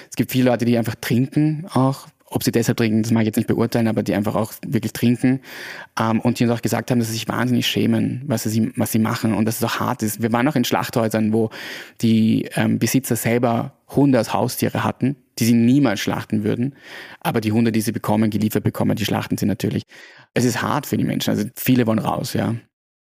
es 0.09 0.15
gibt 0.15 0.31
viele 0.31 0.51
Leute, 0.51 0.65
die 0.65 0.77
einfach 0.77 0.95
trinken 0.95 1.65
auch. 1.71 2.07
Ob 2.29 2.43
sie 2.43 2.51
deshalb 2.51 2.77
trinken, 2.77 3.03
das 3.03 3.11
mag 3.11 3.21
ich 3.21 3.27
jetzt 3.27 3.37
nicht 3.37 3.47
beurteilen, 3.47 3.87
aber 3.87 4.03
die 4.03 4.13
einfach 4.13 4.35
auch 4.35 4.51
wirklich 4.65 4.91
trinken. 4.91 5.39
Ähm, 5.99 6.19
und 6.19 6.39
die 6.39 6.43
uns 6.43 6.53
auch 6.53 6.61
gesagt 6.61 6.91
haben, 6.91 6.99
dass 6.99 7.07
sie 7.07 7.13
sich 7.13 7.27
wahnsinnig 7.27 7.65
schämen, 7.67 8.23
was 8.27 8.43
sie, 8.43 8.73
was 8.75 8.91
sie 8.91 8.99
machen 8.99 9.33
und 9.33 9.45
dass 9.45 9.57
es 9.57 9.63
auch 9.63 9.79
hart 9.79 10.03
ist. 10.03 10.21
Wir 10.21 10.31
waren 10.33 10.47
auch 10.47 10.55
in 10.55 10.65
Schlachthäusern, 10.65 11.31
wo 11.31 11.49
die 12.01 12.49
ähm, 12.55 12.79
Besitzer 12.79 13.15
selber 13.15 13.76
Hunde 13.95 14.17
als 14.17 14.33
Haustiere 14.33 14.83
hatten, 14.83 15.15
die 15.39 15.45
sie 15.45 15.53
niemals 15.53 15.99
schlachten 15.99 16.43
würden. 16.43 16.75
Aber 17.21 17.41
die 17.41 17.51
Hunde, 17.51 17.71
die 17.71 17.81
sie 17.81 17.91
bekommen, 17.91 18.29
geliefert 18.29 18.63
bekommen, 18.63 18.95
die 18.95 19.05
schlachten 19.05 19.37
sie 19.37 19.45
natürlich 19.45 19.83
es 20.37 20.45
ist 20.45 20.61
hart 20.61 20.85
für 20.85 20.97
die 20.97 21.03
Menschen. 21.03 21.31
Also 21.31 21.47
viele 21.55 21.87
wollen 21.87 21.99
raus, 21.99 22.33
ja. 22.33 22.55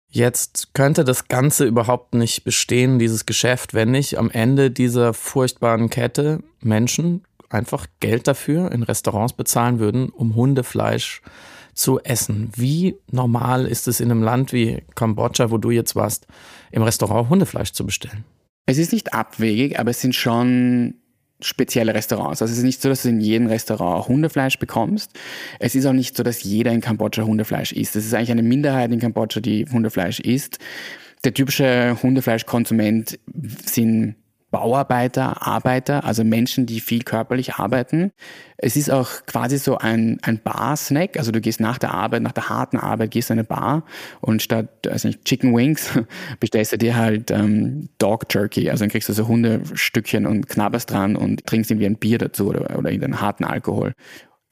Jetzt 0.07 0.75
könnte 0.75 1.03
das 1.03 1.27
Ganze 1.27 1.65
überhaupt 1.65 2.13
nicht 2.13 2.43
bestehen, 2.43 2.99
dieses 2.99 3.25
Geschäft, 3.25 3.73
wenn 3.73 3.89
nicht 3.89 4.19
am 4.19 4.29
Ende 4.29 4.69
dieser 4.69 5.13
furchtbaren 5.15 5.89
Kette 5.89 6.43
Menschen 6.61 7.23
einfach 7.49 7.87
Geld 7.99 8.27
dafür 8.27 8.71
in 8.71 8.83
Restaurants 8.83 9.33
bezahlen 9.33 9.79
würden, 9.79 10.09
um 10.09 10.35
Hundefleisch 10.35 11.23
zu 11.73 11.99
essen. 12.01 12.51
Wie 12.55 12.95
normal 13.09 13.65
ist 13.65 13.87
es 13.87 13.99
in 13.99 14.11
einem 14.11 14.21
Land 14.21 14.53
wie 14.53 14.83
Kambodscha, 14.93 15.49
wo 15.49 15.57
du 15.57 15.71
jetzt 15.71 15.95
warst, 15.95 16.27
im 16.71 16.83
Restaurant 16.83 17.29
Hundefleisch 17.29 17.71
zu 17.71 17.83
bestellen? 17.83 18.23
Es 18.65 18.77
ist 18.77 18.93
nicht 18.93 19.13
abwegig, 19.13 19.79
aber 19.79 19.91
es 19.91 20.01
sind 20.01 20.15
schon 20.15 20.95
spezielle 21.41 21.93
Restaurants. 21.93 22.41
Also 22.41 22.51
es 22.51 22.59
ist 22.59 22.63
nicht 22.63 22.81
so, 22.81 22.89
dass 22.89 23.03
du 23.03 23.09
in 23.09 23.19
jedem 23.19 23.47
Restaurant 23.47 24.07
Hundefleisch 24.07 24.59
bekommst. 24.59 25.11
Es 25.59 25.75
ist 25.75 25.85
auch 25.85 25.93
nicht 25.93 26.15
so, 26.15 26.23
dass 26.23 26.43
jeder 26.43 26.71
in 26.71 26.81
Kambodscha 26.81 27.23
Hundefleisch 27.23 27.73
isst. 27.73 27.95
Es 27.95 28.05
ist 28.05 28.13
eigentlich 28.13 28.31
eine 28.31 28.43
Minderheit 28.43 28.91
in 28.91 28.99
Kambodscha, 28.99 29.41
die 29.41 29.65
Hundefleisch 29.65 30.19
isst. 30.21 30.59
Der 31.25 31.33
typische 31.33 31.97
Hundefleischkonsument 32.01 33.19
sind 33.65 34.15
Bauarbeiter, 34.53 35.47
Arbeiter, 35.47 36.05
also 36.05 36.23
Menschen, 36.23 36.67
die 36.67 36.79
viel 36.79 37.01
körperlich 37.01 37.55
arbeiten. 37.55 38.11
Es 38.55 38.75
ist 38.75 38.91
auch 38.91 39.09
quasi 39.25 39.57
so 39.57 39.79
ein, 39.79 40.19
ein 40.21 40.39
Bar-Snack. 40.43 41.17
Also 41.17 41.31
du 41.31 41.41
gehst 41.41 41.59
nach 41.59 41.79
der 41.79 41.91
Arbeit, 41.91 42.21
nach 42.21 42.33
der 42.33 42.49
harten 42.49 42.77
Arbeit, 42.77 43.09
gehst 43.09 43.31
in 43.31 43.39
eine 43.39 43.45
Bar 43.45 43.83
und 44.21 44.43
statt 44.43 44.87
also 44.87 45.09
Chicken 45.09 45.55
Wings 45.55 45.99
bestellst 46.39 46.71
du 46.71 46.77
dir 46.77 46.95
halt 46.95 47.31
ähm, 47.31 47.89
Dog 47.97 48.25
Jerky. 48.29 48.69
Also 48.69 48.83
dann 48.83 48.91
kriegst 48.91 49.09
du 49.09 49.13
so 49.13 49.27
Hundestückchen 49.27 50.27
und 50.27 50.47
knabberst 50.47 50.91
dran 50.91 51.15
und 51.15 51.47
trinkst 51.47 51.71
irgendwie 51.71 51.87
ein 51.87 51.97
Bier 51.97 52.19
dazu 52.19 52.49
oder, 52.49 52.77
oder 52.77 52.91
irgendeinen 52.91 53.21
harten 53.21 53.45
Alkohol. 53.45 53.93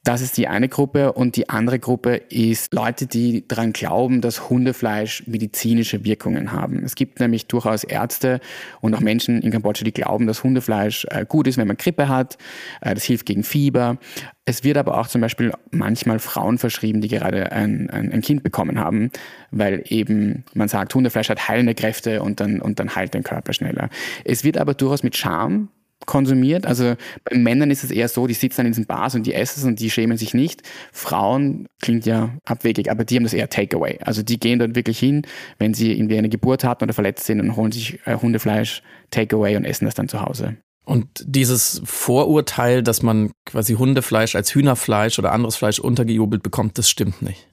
Das 0.04 0.22
ist 0.22 0.36
die 0.38 0.48
eine 0.48 0.68
Gruppe 0.68 1.14
und 1.14 1.36
die 1.36 1.50
andere 1.50 1.78
Gruppe 1.78 2.16
ist 2.16 2.74
Leute, 2.74 3.06
die 3.06 3.48
daran 3.48 3.72
glauben, 3.72 4.22
dass 4.22 4.50
Hundefleisch 4.50 5.28
medizinische 5.28 6.04
Wirkungen 6.04 6.52
haben. 6.52 6.84
Es 6.84 6.96
gibt 6.96 7.20
nämlich 7.20 7.46
durchaus 7.46 7.84
Ärzte 7.84 8.40
und 8.80 8.96
auch 8.96 9.00
Menschen 9.00 9.44
in 9.44 9.52
Kambodscha, 9.52 9.84
die 9.84 9.92
glauben, 9.92 10.26
dass 10.26 10.44
Hundefleisch 10.44 11.06
äh, 11.12 11.24
gut 11.28 11.46
ist, 11.46 11.60
wenn 11.60 11.68
man 11.68 11.78
Grippe 11.78 12.08
hat. 12.08 12.40
Äh, 12.82 12.96
das 12.96 13.04
hilft 13.04 13.28
gegen 13.28 13.44
Fieber. 13.44 13.98
Es 14.44 14.64
wird 14.64 14.78
aber 14.78 14.98
auch 14.98 15.06
zum 15.06 15.22
Beispiel 15.22 15.52
manchmal 15.70 16.18
Frauen 16.18 16.58
verschrieben, 16.58 17.02
die 17.02 17.08
gerade 17.08 17.52
ein, 17.52 17.92
ein, 17.92 18.12
ein 18.12 18.22
Kind 18.22 18.42
bekommen 18.42 18.80
haben, 18.80 19.12
weil 19.52 19.84
eben 19.88 20.46
man 20.56 20.68
sagt, 20.68 20.96
Hundefleisch 20.96 21.30
hat 21.30 21.48
heilende 21.48 21.76
Kräfte 21.76 22.24
und 22.24 22.40
dann, 22.40 22.60
und 22.60 22.80
dann 22.80 22.96
heilt 22.96 23.14
den 23.14 23.22
Körper 23.22 23.54
schneller. 23.54 23.90
Es 24.26 24.44
wird 24.44 24.58
aber 24.58 24.74
durchaus 24.74 25.04
mit 25.04 25.16
Charme 25.16 25.68
konsumiert. 26.06 26.66
Also 26.66 26.96
bei 27.24 27.38
Männern 27.38 27.72
ist 27.72 27.84
es 27.84 27.92
eher 27.92 28.08
so, 28.08 28.28
die 28.28 28.34
sitzen 28.34 28.58
dann 28.58 28.66
in 28.68 28.72
diesen 28.74 28.86
Bars 28.86 29.16
und 29.16 29.26
die 29.26 29.34
essen 29.34 29.60
es 29.60 29.66
und 29.66 29.80
die 29.80 29.90
schämen 29.90 30.18
sich 30.18 30.34
nicht. 30.34 30.64
Frauen 30.92 31.68
klingt 31.82 32.06
ja 32.06 32.38
abwegig, 32.46 32.90
aber 32.90 33.06
die 33.06 33.16
haben 33.16 33.24
das 33.24 33.34
eher 33.34 33.50
Takeaway. 33.50 34.00
Also 34.02 34.24
die 34.24 34.40
gehen 34.40 34.60
dort 34.60 34.76
wirklich 34.76 35.00
hin, 35.00 35.24
wenn 35.58 35.74
sie 35.74 35.92
irgendwie 35.94 36.18
eine 36.18 36.30
Geburt 36.30 36.64
hatten 36.64 36.84
oder 36.84 36.94
verletzt 36.94 37.26
sind 37.26 37.40
und 37.40 37.56
holen 37.56 37.72
sich 37.72 38.00
äh, 38.06 38.16
Hundefleisch 38.16 38.82
Takeaway 39.12 39.56
und 39.56 39.66
essen 39.66 39.86
das 39.86 39.96
dann 39.96 40.08
zu 40.08 40.22
Hause. 40.22 40.58
Und 40.84 41.08
dieses 41.26 41.82
Vorurteil, 41.86 42.82
dass 42.82 43.04
man 43.04 43.32
quasi 43.46 43.76
Hundefleisch 43.76 44.36
als 44.36 44.54
Hühnerfleisch 44.54 45.20
oder 45.20 45.32
anderes 45.32 45.56
Fleisch 45.56 45.80
untergejubelt 45.80 46.42
bekommt, 46.44 46.78
das 46.78 46.90
stimmt 46.90 47.22
nicht. 47.22 47.48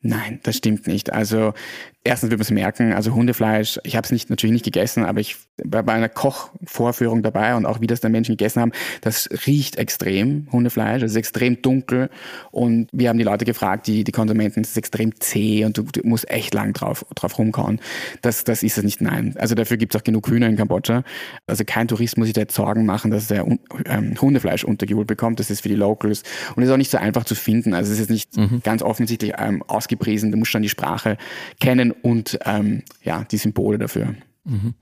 Nein, 0.00 0.40
das 0.42 0.56
stimmt 0.56 0.88
nicht. 0.88 1.12
Also 1.12 1.54
erstens 2.04 2.30
man 2.30 2.40
es 2.40 2.50
merken, 2.50 2.92
also 2.92 3.14
Hundefleisch, 3.14 3.78
ich 3.84 3.94
habe 3.94 4.04
es 4.04 4.10
nicht, 4.10 4.28
natürlich 4.28 4.52
nicht 4.52 4.64
gegessen, 4.64 5.04
aber 5.04 5.20
ich 5.20 5.36
war 5.62 5.84
bei 5.84 5.92
einer 5.92 6.08
Kochvorführung 6.08 7.22
dabei 7.22 7.54
und 7.54 7.64
auch 7.64 7.80
wie 7.80 7.86
das 7.86 8.00
dann 8.00 8.10
Menschen 8.10 8.32
gegessen 8.32 8.60
haben, 8.60 8.72
das 9.02 9.28
riecht 9.46 9.76
extrem, 9.76 10.48
Hundefleisch, 10.50 11.02
es 11.02 11.12
ist 11.12 11.16
extrem 11.16 11.62
dunkel 11.62 12.10
und 12.50 12.88
wir 12.92 13.08
haben 13.08 13.18
die 13.18 13.24
Leute 13.24 13.44
gefragt, 13.44 13.86
die, 13.86 14.02
die 14.02 14.10
Konsumenten, 14.10 14.62
es 14.62 14.70
ist 14.70 14.78
extrem 14.78 15.20
zäh 15.20 15.64
und 15.64 15.78
du, 15.78 15.82
du 15.84 16.00
musst 16.02 16.28
echt 16.28 16.54
lang 16.54 16.72
drauf, 16.72 17.06
drauf 17.14 17.38
rumkauen. 17.38 17.80
Das, 18.20 18.42
das 18.42 18.64
ist 18.64 18.78
es 18.78 18.84
nicht, 18.84 19.00
nein. 19.00 19.36
Also 19.38 19.54
dafür 19.54 19.76
gibt 19.76 19.94
es 19.94 20.00
auch 20.00 20.04
genug 20.04 20.28
Hühner 20.28 20.48
in 20.48 20.56
Kambodscha. 20.56 21.04
Also 21.46 21.64
kein 21.64 21.86
Tourist 21.86 22.18
muss 22.18 22.26
sich 22.26 22.34
da 22.34 22.40
jetzt 22.40 22.54
Sorgen 22.54 22.84
machen, 22.84 23.12
dass 23.12 23.30
er 23.30 23.46
ähm, 23.86 24.20
Hundefleisch 24.20 24.64
untergejubelt 24.64 25.06
bekommt, 25.06 25.38
das 25.38 25.50
ist 25.50 25.60
für 25.60 25.68
die 25.68 25.76
Locals 25.76 26.24
und 26.56 26.64
es 26.64 26.68
ist 26.68 26.72
auch 26.72 26.78
nicht 26.78 26.90
so 26.90 26.98
einfach 26.98 27.24
zu 27.24 27.36
finden, 27.36 27.74
also 27.74 27.92
es 27.92 28.00
ist 28.00 28.10
nicht 28.10 28.36
mhm. 28.36 28.60
ganz 28.64 28.82
offensichtlich 28.82 29.34
ähm, 29.38 29.62
ausgepriesen, 29.68 30.32
du 30.32 30.38
musst 30.38 30.50
schon 30.50 30.62
die 30.62 30.68
Sprache 30.68 31.16
kennen 31.60 31.91
und 32.02 32.38
ähm, 32.44 32.82
ja, 33.02 33.24
die 33.24 33.36
Symbole 33.36 33.78
dafür. 33.78 34.14
Mhm. 34.44 34.74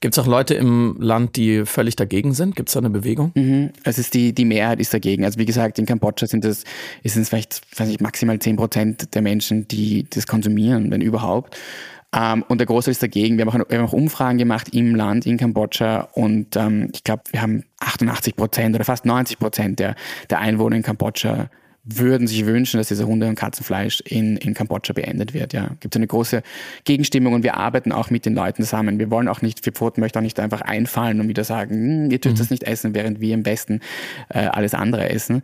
Gibt 0.00 0.16
es 0.16 0.18
auch 0.18 0.26
Leute 0.26 0.54
im 0.54 0.96
Land, 0.98 1.36
die 1.36 1.64
völlig 1.66 1.94
dagegen 1.94 2.34
sind? 2.34 2.56
Gibt 2.56 2.68
es 2.68 2.72
da 2.72 2.80
eine 2.80 2.90
Bewegung? 2.90 3.30
Mhm. 3.34 3.70
Es 3.84 3.98
ist 3.98 4.14
die, 4.14 4.32
die 4.32 4.44
Mehrheit 4.44 4.80
ist 4.80 4.92
dagegen. 4.92 5.24
Also 5.24 5.38
wie 5.38 5.44
gesagt, 5.44 5.78
in 5.78 5.86
Kambodscha 5.86 6.26
sind 6.26 6.44
es, 6.44 6.64
ist 7.02 7.16
es 7.16 7.28
vielleicht 7.28 7.62
weiß 7.78 7.88
ich, 7.88 8.00
maximal 8.00 8.38
10 8.38 8.56
Prozent 8.56 9.14
der 9.14 9.22
Menschen, 9.22 9.68
die 9.68 10.06
das 10.10 10.26
konsumieren, 10.26 10.90
wenn 10.90 11.00
überhaupt. 11.00 11.56
Ähm, 12.14 12.44
und 12.48 12.58
der 12.58 12.66
Großteil 12.66 12.92
ist 12.92 13.02
dagegen. 13.02 13.38
Wir 13.38 13.46
haben, 13.46 13.62
auch, 13.62 13.68
wir 13.68 13.78
haben 13.78 13.86
auch 13.86 13.92
Umfragen 13.92 14.38
gemacht 14.38 14.70
im 14.74 14.96
Land, 14.96 15.26
in 15.26 15.36
Kambodscha. 15.36 16.08
Und 16.12 16.56
ähm, 16.56 16.90
ich 16.92 17.04
glaube, 17.04 17.22
wir 17.30 17.40
haben 17.40 17.64
88 17.80 18.34
Prozent 18.34 18.74
oder 18.74 18.84
fast 18.84 19.04
90 19.04 19.38
Prozent 19.38 19.78
der, 19.78 19.94
der 20.28 20.40
Einwohner 20.40 20.76
in 20.76 20.82
Kambodscha 20.82 21.50
würden 21.84 22.26
sich 22.26 22.46
wünschen, 22.46 22.78
dass 22.78 22.88
dieser 22.88 23.06
Hunde- 23.06 23.28
und 23.28 23.34
Katzenfleisch 23.34 24.00
in, 24.00 24.36
in 24.38 24.54
Kambodscha 24.54 24.94
beendet 24.94 25.34
wird. 25.34 25.52
Ja, 25.52 25.70
gibt 25.80 25.94
eine 25.96 26.06
große 26.06 26.42
Gegenstimmung 26.84 27.34
und 27.34 27.42
wir 27.42 27.56
arbeiten 27.56 27.92
auch 27.92 28.10
mit 28.10 28.24
den 28.24 28.34
Leuten 28.34 28.62
zusammen. 28.62 28.98
Wir 28.98 29.10
wollen 29.10 29.28
auch 29.28 29.42
nicht, 29.42 29.64
wir 29.66 29.72
Pfoten 29.72 30.00
möchten 30.00 30.18
auch 30.18 30.22
nicht 30.22 30.40
einfach 30.40 30.62
einfallen 30.62 31.20
und 31.20 31.28
wieder 31.28 31.44
sagen, 31.44 31.74
hm, 31.74 32.10
ihr 32.10 32.18
dürft 32.18 32.36
mhm. 32.36 32.38
das 32.38 32.50
nicht 32.50 32.64
essen, 32.64 32.94
während 32.94 33.20
wir 33.20 33.34
im 33.34 33.44
Westen 33.44 33.80
äh, 34.30 34.46
alles 34.46 34.74
andere 34.74 35.10
essen. 35.10 35.42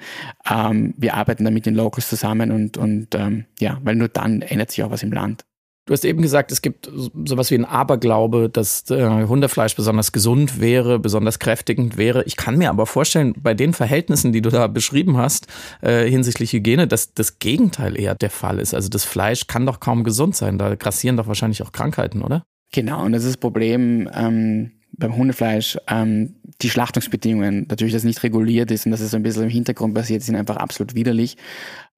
Ähm, 0.51 0.95
wir 0.97 1.15
arbeiten 1.15 1.45
da 1.45 1.51
mit 1.51 1.67
den 1.67 1.75
Locals 1.75 2.09
zusammen 2.09 2.51
und, 2.51 2.79
und 2.79 3.15
ähm, 3.15 3.45
ja, 3.59 3.79
weil 3.85 3.97
nur 3.97 4.09
dann 4.09 4.43
ändert 4.43 4.71
sich 4.71 4.83
auch 4.83 4.91
was 4.91 5.03
im 5.03 5.13
Land. 5.13 5.45
Du 5.87 5.93
hast 5.93 6.05
eben 6.05 6.23
gesagt, 6.23 6.53
es 6.53 6.63
gibt 6.63 6.91
sowas 7.25 7.51
wie 7.51 7.57
ein 7.57 7.65
Aberglaube, 7.65 8.49
dass 8.49 8.89
äh, 8.91 9.25
Hundefleisch 9.27 9.75
besonders 9.75 10.13
gesund 10.13 10.61
wäre, 10.61 10.99
besonders 10.99 11.39
kräftigend 11.39 11.97
wäre. 11.97 12.23
Ich 12.25 12.37
kann 12.37 12.59
mir 12.59 12.71
aber 12.71 12.87
vorstellen, 12.87 13.35
bei 13.41 13.55
den 13.55 13.73
Verhältnissen, 13.73 14.33
die 14.33 14.43
du 14.43 14.51
da 14.51 14.67
beschrieben 14.67 15.17
hast, 15.17 15.47
äh, 15.81 16.09
hinsichtlich 16.09 16.53
Hygiene, 16.53 16.87
dass 16.87 17.15
das 17.15 17.39
Gegenteil 17.39 17.99
eher 17.99 18.15
der 18.15 18.31
Fall 18.31 18.61
ist. 18.61 18.75
Also 18.75 18.89
das 18.89 19.05
Fleisch 19.05 19.47
kann 19.47 19.67
doch 19.67 19.81
kaum 19.81 20.05
gesund 20.05 20.37
sein. 20.37 20.59
Da 20.59 20.75
grassieren 20.77 21.17
doch 21.17 21.27
wahrscheinlich 21.27 21.63
auch 21.63 21.73
Krankheiten, 21.73 22.23
oder? 22.23 22.45
Genau, 22.73 23.05
und 23.05 23.13
das 23.13 23.25
ist 23.25 23.31
das 23.31 23.37
Problem 23.39 24.09
ähm, 24.15 24.73
beim 24.93 25.17
Hundefleisch. 25.17 25.77
Ähm, 25.89 26.37
die 26.63 26.71
Schlachtungsbedingungen, 26.71 27.67
natürlich, 27.69 27.95
dass 27.95 28.05
nicht 28.05 28.23
reguliert 28.23 28.71
ist 28.71 28.87
und 28.87 28.93
dass 28.93 29.01
es 29.01 29.11
so 29.11 29.17
ein 29.17 29.23
bisschen 29.23 29.45
im 29.45 29.49
Hintergrund 29.49 29.95
passiert, 29.95 30.23
sind 30.23 30.37
einfach 30.37 30.57
absolut 30.57 30.95
widerlich. 30.95 31.37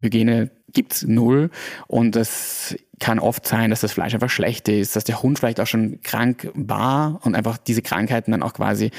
Hygiene 0.01 0.51
gibt's 0.73 1.05
null 1.07 1.51
und 1.87 2.17
das 2.17 2.77
kann 3.01 3.19
oft 3.19 3.47
sein, 3.47 3.71
dass 3.71 3.81
das 3.81 3.93
Fleisch 3.93 4.15
einfach 4.15 4.31
schlecht 4.31 4.69
ist, 4.69 4.95
dass 4.95 5.05
der 5.05 5.23
Hund 5.23 5.39
vielleicht 5.39 5.61
auch 5.61 5.67
schon 5.67 6.01
krank 6.03 6.51
war 6.55 7.21
und 7.25 7.35
einfach 7.35 7.59
diese 7.59 7.83
Krankheiten 7.83 8.31
dann 8.31 8.43
auch 8.43 8.55
quasi 8.55 8.93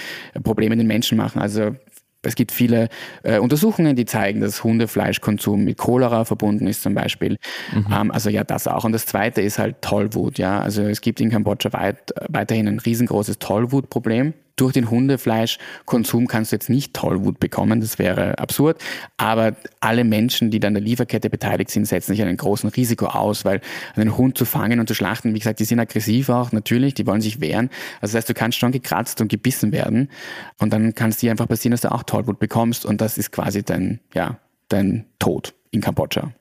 Probleme 0.44 0.76
den 0.76 0.88
Menschen 0.88 1.18
machen. 1.18 1.42
Also 1.42 1.76
es 2.24 2.36
gibt 2.36 2.52
viele 2.52 2.90
äh, 3.24 3.38
Untersuchungen, 3.40 3.96
die 3.96 4.06
zeigen, 4.06 4.42
dass 4.42 4.64
Hundefleischkonsum 4.64 5.64
mit 5.64 5.78
Cholera 5.78 6.26
verbunden 6.26 6.68
ist 6.68 6.82
zum 6.82 6.96
Beispiel. 6.96 7.38
Mhm. 7.74 7.88
Ähm, 7.94 8.12
also 8.12 8.30
ja, 8.30 8.44
das 8.44 8.68
auch. 8.68 8.86
Und 8.86 8.94
das 8.94 9.06
Zweite 9.06 9.42
ist 9.42 9.60
halt 9.60 9.82
Tollwut. 9.82 10.38
Ja, 10.38 10.62
also 10.62 10.84
es 10.84 11.02
gibt 11.02 11.20
in 11.22 11.30
Kambodscha 11.30 11.74
weit, 11.74 12.14
weiterhin 12.30 12.68
ein 12.68 12.80
riesengroßes 12.80 13.40
Tollwutproblem 13.40 14.34
durch 14.56 14.74
den 14.74 14.90
Hundefleischkonsum 14.90 16.28
kannst 16.28 16.52
du 16.52 16.56
jetzt 16.56 16.70
nicht 16.70 16.94
Tollwut 16.94 17.40
bekommen, 17.40 17.82
das 17.82 17.98
wäre 18.00 18.38
absurd. 18.38 18.82
Aber 19.18 19.56
alle 19.80 20.04
Menschen, 20.04 20.52
die 20.52 20.60
da 20.60 20.68
an 20.68 20.76
der 20.76 20.84
Lieferkette 20.84 21.30
beteiligt 21.30 21.72
sind, 21.72 21.86
setzen 21.86 22.12
sich 22.12 22.22
einem 22.22 22.38
großen 22.38 22.70
Risiko 22.70 23.08
aus, 23.08 23.46
weil 23.46 23.62
einen 23.96 24.18
Hund 24.18 24.38
zu 24.38 24.46
fangen 24.46 24.80
und 24.80 24.88
zu 24.88 24.94
schlachten, 24.94 25.34
wie 25.34 25.40
gesagt, 25.40 25.60
die 25.60 25.66
sind 25.66 25.80
aggressiv 25.80 26.30
auch, 26.30 26.52
natürlich, 26.52 26.94
die 26.94 27.08
wollen 27.08 27.22
sich 27.22 27.42
wehren. 27.42 27.70
Also 28.02 28.14
das 28.14 28.22
heißt, 28.22 28.30
du 28.30 28.34
kannst 28.34 28.60
schon 28.60 28.72
gekratzt 28.72 29.22
und 29.22 29.28
gebissen 29.28 29.72
werden 29.72 30.10
und 30.60 30.72
dann 30.72 30.94
kann 30.94 31.10
es 31.10 31.18
dir 31.18 31.32
einfach 31.32 31.48
passieren, 31.48 31.72
dass 31.72 31.82
du 31.82 31.92
auch 31.92 32.04
Tollwut 32.04 32.40
bekommst 32.40 32.86
und 32.86 33.02
das 33.02 33.18
ist 33.18 33.32
quasi 33.32 33.64
dein, 33.64 34.00
ja, 34.14 34.38
dein 34.70 35.06
Tod 35.20 35.54
in 35.72 35.82
Kambodscha. 35.82 36.32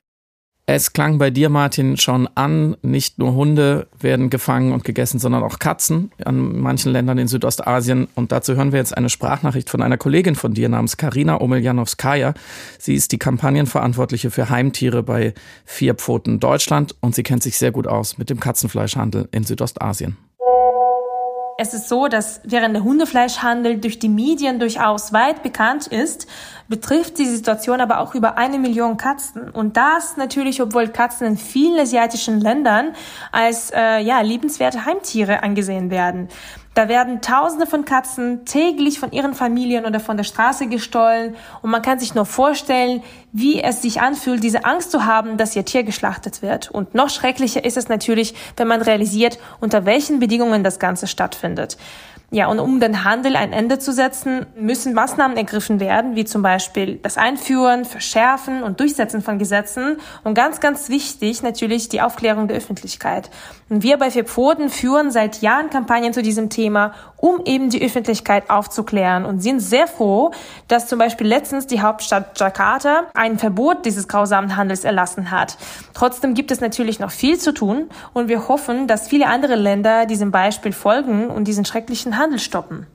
Es 0.64 0.92
klang 0.92 1.18
bei 1.18 1.30
dir, 1.30 1.48
Martin, 1.48 1.96
schon 1.96 2.28
an, 2.36 2.76
nicht 2.82 3.18
nur 3.18 3.34
Hunde 3.34 3.88
werden 3.98 4.30
gefangen 4.30 4.70
und 4.70 4.84
gegessen, 4.84 5.18
sondern 5.18 5.42
auch 5.42 5.58
Katzen 5.58 6.12
an 6.24 6.60
manchen 6.60 6.92
Ländern 6.92 7.18
in 7.18 7.26
Südostasien. 7.26 8.06
Und 8.14 8.30
dazu 8.30 8.54
hören 8.54 8.70
wir 8.70 8.78
jetzt 8.78 8.96
eine 8.96 9.08
Sprachnachricht 9.08 9.68
von 9.68 9.82
einer 9.82 9.98
Kollegin 9.98 10.36
von 10.36 10.54
dir 10.54 10.68
namens 10.68 10.96
Karina 10.96 11.40
Omeljanowskaja. 11.40 12.34
Sie 12.78 12.94
ist 12.94 13.10
die 13.10 13.18
Kampagnenverantwortliche 13.18 14.30
für 14.30 14.50
Heimtiere 14.50 15.02
bei 15.02 15.34
Vierpfoten 15.64 16.38
Deutschland 16.38 16.94
und 17.00 17.16
sie 17.16 17.24
kennt 17.24 17.42
sich 17.42 17.58
sehr 17.58 17.72
gut 17.72 17.88
aus 17.88 18.16
mit 18.16 18.30
dem 18.30 18.38
Katzenfleischhandel 18.38 19.28
in 19.32 19.42
Südostasien. 19.42 20.16
Es 21.62 21.74
ist 21.74 21.88
so, 21.88 22.08
dass 22.08 22.40
während 22.42 22.74
der 22.74 22.82
Hundefleischhandel 22.82 23.78
durch 23.78 24.00
die 24.00 24.08
Medien 24.08 24.58
durchaus 24.58 25.12
weit 25.12 25.44
bekannt 25.44 25.86
ist, 25.86 26.26
betrifft 26.66 27.18
die 27.18 27.24
Situation 27.24 27.80
aber 27.80 28.00
auch 28.00 28.16
über 28.16 28.36
eine 28.36 28.58
Million 28.58 28.96
Katzen. 28.96 29.48
Und 29.48 29.76
das 29.76 30.16
natürlich, 30.16 30.60
obwohl 30.60 30.88
Katzen 30.88 31.24
in 31.24 31.36
vielen 31.36 31.78
asiatischen 31.78 32.40
Ländern 32.40 32.96
als 33.30 33.70
äh, 33.70 34.00
ja, 34.00 34.22
liebenswerte 34.22 34.86
Heimtiere 34.86 35.44
angesehen 35.44 35.92
werden. 35.92 36.30
Da 36.74 36.88
werden 36.88 37.20
Tausende 37.20 37.66
von 37.66 37.84
Katzen 37.84 38.46
täglich 38.46 38.98
von 38.98 39.12
ihren 39.12 39.34
Familien 39.34 39.84
oder 39.84 40.00
von 40.00 40.16
der 40.16 40.24
Straße 40.24 40.68
gestohlen 40.68 41.36
und 41.60 41.70
man 41.70 41.82
kann 41.82 41.98
sich 41.98 42.14
nur 42.14 42.24
vorstellen, 42.24 43.02
wie 43.30 43.62
es 43.62 43.82
sich 43.82 44.00
anfühlt, 44.00 44.42
diese 44.42 44.64
Angst 44.64 44.90
zu 44.90 45.04
haben, 45.04 45.36
dass 45.36 45.54
ihr 45.54 45.66
Tier 45.66 45.82
geschlachtet 45.82 46.40
wird. 46.40 46.70
Und 46.70 46.94
noch 46.94 47.10
schrecklicher 47.10 47.62
ist 47.62 47.76
es 47.76 47.88
natürlich, 47.88 48.34
wenn 48.56 48.68
man 48.68 48.80
realisiert, 48.80 49.38
unter 49.60 49.84
welchen 49.84 50.18
Bedingungen 50.18 50.64
das 50.64 50.78
Ganze 50.78 51.06
stattfindet. 51.06 51.76
Ja, 52.34 52.46
und 52.46 52.60
um 52.60 52.80
den 52.80 53.04
Handel 53.04 53.36
ein 53.36 53.52
Ende 53.52 53.78
zu 53.78 53.92
setzen, 53.92 54.46
müssen 54.56 54.94
Maßnahmen 54.94 55.36
ergriffen 55.36 55.80
werden, 55.80 56.16
wie 56.16 56.24
zum 56.24 56.40
Beispiel 56.40 56.96
das 56.96 57.18
Einführen, 57.18 57.84
Verschärfen 57.84 58.62
und 58.62 58.80
Durchsetzen 58.80 59.20
von 59.20 59.38
Gesetzen 59.38 59.98
und 60.24 60.32
ganz, 60.32 60.58
ganz 60.58 60.88
wichtig 60.88 61.42
natürlich 61.42 61.90
die 61.90 62.00
Aufklärung 62.00 62.48
der 62.48 62.56
Öffentlichkeit. 62.56 63.28
Und 63.68 63.82
wir 63.82 63.98
bei 63.98 64.10
Vier 64.10 64.24
Pfoten 64.24 64.70
führen 64.70 65.10
seit 65.10 65.42
Jahren 65.42 65.68
Kampagnen 65.68 66.14
zu 66.14 66.22
diesem 66.22 66.48
Thema, 66.48 66.94
um 67.22 67.40
eben 67.44 67.70
die 67.70 67.80
Öffentlichkeit 67.80 68.50
aufzuklären 68.50 69.24
und 69.24 69.40
sind 69.40 69.60
sehr 69.60 69.86
froh, 69.86 70.32
dass 70.66 70.88
zum 70.88 70.98
Beispiel 70.98 71.26
letztens 71.26 71.68
die 71.68 71.80
Hauptstadt 71.80 72.38
Jakarta 72.38 73.04
ein 73.14 73.38
Verbot 73.38 73.86
dieses 73.86 74.08
grausamen 74.08 74.56
Handels 74.56 74.82
erlassen 74.82 75.30
hat. 75.30 75.56
Trotzdem 75.94 76.34
gibt 76.34 76.50
es 76.50 76.60
natürlich 76.60 76.98
noch 76.98 77.12
viel 77.12 77.38
zu 77.38 77.54
tun 77.54 77.88
und 78.12 78.26
wir 78.28 78.48
hoffen, 78.48 78.88
dass 78.88 79.06
viele 79.06 79.28
andere 79.28 79.54
Länder 79.54 80.04
diesem 80.06 80.32
Beispiel 80.32 80.72
folgen 80.72 81.30
und 81.30 81.46
diesen 81.46 81.64
schrecklichen 81.64 82.18
Handel 82.18 82.40
stoppen. 82.40 82.88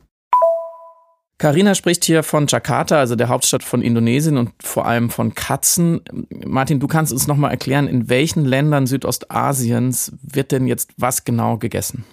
Carina 1.38 1.74
spricht 1.76 2.04
hier 2.04 2.24
von 2.24 2.48
Jakarta, 2.48 2.98
also 2.98 3.16
der 3.16 3.30
Hauptstadt 3.30 3.64
von 3.64 3.82
Indonesien 3.82 4.38
und 4.38 4.52
vor 4.62 4.88
allem 4.88 5.10
von 5.10 5.36
Katzen. 5.36 6.02
Martin, 6.46 6.82
du 6.82 6.88
kannst 6.88 7.14
uns 7.14 7.28
noch 7.28 7.38
mal 7.38 7.52
erklären, 7.52 7.88
in 7.88 8.10
welchen 8.10 8.44
Ländern 8.44 8.88
Südostasiens 8.88 10.12
wird 10.22 10.52
denn 10.52 10.68
jetzt 10.68 10.92
was 10.98 11.24
genau 11.24 11.58
gegessen? 11.58 12.04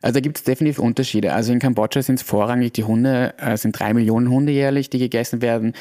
Also 0.00 0.14
da 0.14 0.20
gibt 0.20 0.38
es 0.38 0.44
definitiv 0.44 0.78
Unterschiede. 0.78 1.32
Also 1.32 1.52
in 1.52 1.58
Kambodscha 1.58 2.02
sind 2.02 2.16
es 2.16 2.22
vorrangig 2.22 2.72
die 2.72 2.84
Hunde, 2.84 3.34
es 3.38 3.46
äh, 3.46 3.56
sind 3.56 3.78
drei 3.78 3.94
Millionen 3.94 4.30
Hunde 4.30 4.52
jährlich, 4.52 4.90
die 4.90 4.98
gegessen 4.98 5.42
werden. 5.42 5.72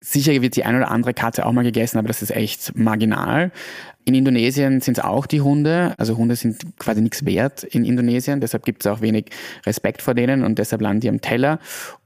Sicher 0.00 0.32
wird 0.42 0.54
die 0.56 0.64
ein 0.64 0.76
oder 0.76 0.90
andere 0.90 1.14
Katze 1.14 1.46
auch 1.46 1.52
mal 1.52 1.64
gegessen, 1.64 1.96
aber 1.96 2.08
das 2.08 2.20
ist 2.20 2.30
echt 2.30 2.76
marginal. 2.76 3.52
In 4.04 4.14
Indonesien 4.14 4.82
sind 4.82 4.98
es 4.98 5.04
auch 5.04 5.24
die 5.24 5.40
Hunde. 5.40 5.94
Also 5.96 6.18
Hunde 6.18 6.36
sind 6.36 6.78
quasi 6.78 7.00
nichts 7.00 7.24
wert 7.24 7.64
in 7.64 7.86
Indonesien. 7.86 8.40
Deshalb 8.40 8.66
gibt 8.66 8.84
es 8.84 8.92
auch 8.92 9.00
wenig 9.00 9.30
Respekt 9.64 10.02
vor 10.02 10.12
denen 10.12 10.44
und 10.44 10.58
deshalb 10.58 10.82
landen 10.82 11.00
die 11.00 11.08
am 11.08 11.22
Teller. 11.22 11.58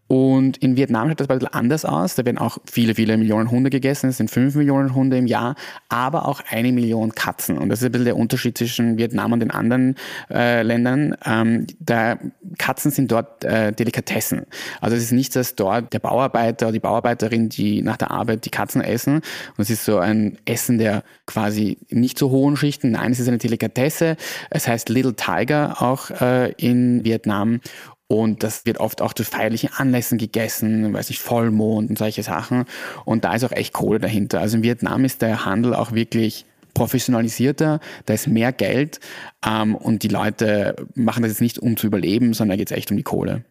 Und 0.09 0.57
in 0.57 0.77
Vietnam 0.77 1.09
schaut 1.09 1.21
das 1.21 1.29
ein 1.29 1.39
bisschen 1.39 1.55
anders 1.55 1.85
aus. 1.85 2.15
Da 2.15 2.25
werden 2.25 2.39
auch 2.39 2.59
viele, 2.71 2.95
viele 2.95 3.17
Millionen 3.19 3.51
Hunde 3.51 3.69
gegessen. 3.69 4.09
Es 4.09 4.17
sind 4.17 4.31
fünf 4.31 4.55
Millionen 4.55 4.95
Hunde 4.95 5.19
im 5.19 5.27
Jahr, 5.27 5.55
aber 5.91 6.27
auch 6.27 6.41
eine 6.49 6.73
Million 6.73 7.15
Katzen. 7.15 7.59
Und 7.59 7.69
das 7.69 7.81
ist 7.81 7.87
ein 7.87 7.93
bisschen 7.93 8.07
der 8.07 8.17
Unterschied 8.17 8.57
zwischen 8.57 8.97
Vietnam 8.97 9.33
und 9.33 9.41
den 9.41 9.51
anderen 9.51 9.97
äh, 10.31 10.63
Ländern. 10.63 11.15
Ähm, 11.27 11.67
da, 11.79 12.19
Katzen 12.57 12.91
sind 12.91 13.13
dort 13.13 13.45
äh, 13.45 13.73
Delikatessen. 13.73 14.47
Also 14.81 14.97
es 14.97 15.03
ist 15.03 15.13
nicht, 15.13 15.37
dass 15.37 15.55
dort 15.55 15.93
der 15.93 15.99
Bauarbeiter 15.99 16.67
oder 16.67 16.73
die 16.73 16.81
Bauarbeiterin, 16.81 17.51
die 17.51 17.83
nach 17.83 17.99
der 17.99 18.11
Arbeit 18.11 18.47
die 18.47 18.51
Katzen 18.51 18.81
essen. 18.81 19.17
Und 19.17 19.59
es 19.59 19.69
ist 19.69 19.85
so 19.85 19.99
ein 19.99 20.39
Essen 20.47 20.79
der 20.79 21.03
quasi 21.27 21.77
nicht 21.91 22.19
so 22.19 22.31
hohen 22.31 22.57
Schichten. 22.57 22.93
Nein, 22.93 23.13
es 23.13 23.21
ist 23.21 23.29
eine 23.29 23.39
Delikatesse. 23.39 24.17
Es 24.49 24.67
heißt 24.67 24.89
Little 24.89 25.15
Tiger 25.15 25.83
auch 25.83 26.11
äh, 26.11 26.53
in 26.53 27.05
Vietnam. 27.05 27.61
Und 28.09 28.43
das 28.43 28.65
wird 28.65 28.79
oft 28.79 29.03
auch 29.03 29.13
zu 29.13 29.23
feierlichen 29.23 29.71
Anlässen 29.77 30.17
gegessen, 30.17 30.95
weiß 30.95 31.11
nicht, 31.11 31.21
Vollmond 31.21 31.91
und 31.91 31.99
solche 31.99 32.23
Sachen. 32.23 32.65
Und 33.05 33.25
da 33.25 33.35
ist 33.35 33.45
auch 33.45 33.53
echt 33.53 33.75
Kohle 33.75 33.99
dahinter. 33.99 34.41
Also 34.41 34.57
in 34.57 34.63
Vietnam 34.63 35.05
ist 35.05 35.21
der 35.21 35.45
Handel 35.45 35.75
auch 35.75 35.93
wirklich 35.93 36.47
professionalisierter, 36.75 37.81
da 38.07 38.15
ist 38.15 38.29
mehr 38.29 38.53
Geld 38.53 39.01
ähm, 39.45 39.75
und 39.75 40.03
die 40.05 40.09
Leute 40.09 40.77
machen 40.95 41.23
das 41.23 41.33
jetzt 41.33 41.41
nicht 41.41 41.59
um 41.59 41.77
zu 41.77 41.87
überleben, 41.87 42.35
sondern 42.35 42.57
da 42.57 42.61
geht 42.61 42.71
es 42.71 42.77
echt 42.77 42.91
um 42.91 42.97
die 42.97 43.03
Kohle. 43.03 43.45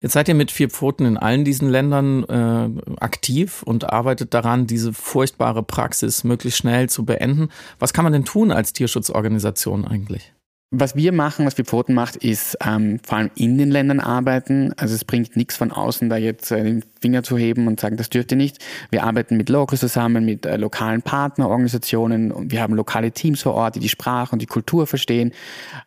Jetzt 0.00 0.14
seid 0.14 0.28
ihr 0.28 0.34
mit 0.34 0.50
vier 0.50 0.68
Pfoten 0.68 1.04
in 1.04 1.16
allen 1.16 1.44
diesen 1.44 1.68
Ländern 1.68 2.24
äh, 2.24 2.94
aktiv 3.00 3.62
und 3.62 3.90
arbeitet 3.92 4.34
daran, 4.34 4.66
diese 4.66 4.92
furchtbare 4.92 5.62
Praxis 5.62 6.24
möglichst 6.24 6.58
schnell 6.58 6.88
zu 6.88 7.04
beenden. 7.04 7.50
Was 7.78 7.92
kann 7.92 8.02
man 8.02 8.12
denn 8.12 8.24
tun 8.24 8.50
als 8.50 8.72
Tierschutzorganisation 8.72 9.84
eigentlich? 9.84 10.32
Was 10.74 10.96
wir 10.96 11.12
machen, 11.12 11.44
was 11.44 11.58
wir 11.58 11.66
Pfoten 11.66 11.92
macht, 11.92 12.16
ist 12.16 12.56
ähm, 12.66 12.98
vor 13.04 13.18
allem 13.18 13.30
in 13.34 13.58
den 13.58 13.70
Ländern 13.70 14.00
arbeiten. 14.00 14.72
Also 14.78 14.94
es 14.94 15.04
bringt 15.04 15.36
nichts 15.36 15.54
von 15.54 15.70
außen, 15.70 16.08
da 16.08 16.16
jetzt 16.16 16.50
äh, 16.50 16.64
den 16.64 16.82
Finger 16.98 17.22
zu 17.22 17.36
heben 17.36 17.66
und 17.66 17.78
sagen, 17.78 17.98
das 17.98 18.08
dürft 18.08 18.30
ihr 18.30 18.38
nicht. 18.38 18.56
Wir 18.90 19.04
arbeiten 19.04 19.36
mit 19.36 19.50
Locals 19.50 19.80
zusammen, 19.80 20.24
mit 20.24 20.46
äh, 20.46 20.56
lokalen 20.56 21.02
Partnerorganisationen 21.02 22.32
und 22.32 22.52
wir 22.52 22.62
haben 22.62 22.72
lokale 22.72 23.10
Teams 23.10 23.42
vor 23.42 23.52
Ort, 23.52 23.74
die 23.74 23.80
die 23.80 23.90
Sprache 23.90 24.32
und 24.32 24.40
die 24.40 24.46
Kultur 24.46 24.86
verstehen. 24.86 25.32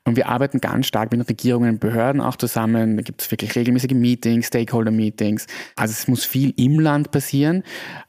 Und 0.04 0.17
wir 0.17 0.30
arbeiten 0.30 0.62
ganz 0.62 0.86
stark 0.86 1.12
mit 1.12 1.28
Regierungen 1.28 1.71
und 1.71 1.80
Behörden 1.80 2.21
auch 2.21 2.36
zusammen. 2.36 2.95
Da 2.95 3.02
gibt 3.02 3.24
es 3.24 3.32
wirklich 3.32 3.56
regelmäßige 3.56 3.95
Meetings, 3.95 4.45
Stakeholder-Meetings. 4.48 5.48
Also 5.76 5.93
es 5.93 6.08
muss 6.08 6.26
viel 6.26 6.54
im 6.58 6.80
Land 6.80 7.10
passieren. 7.10 7.63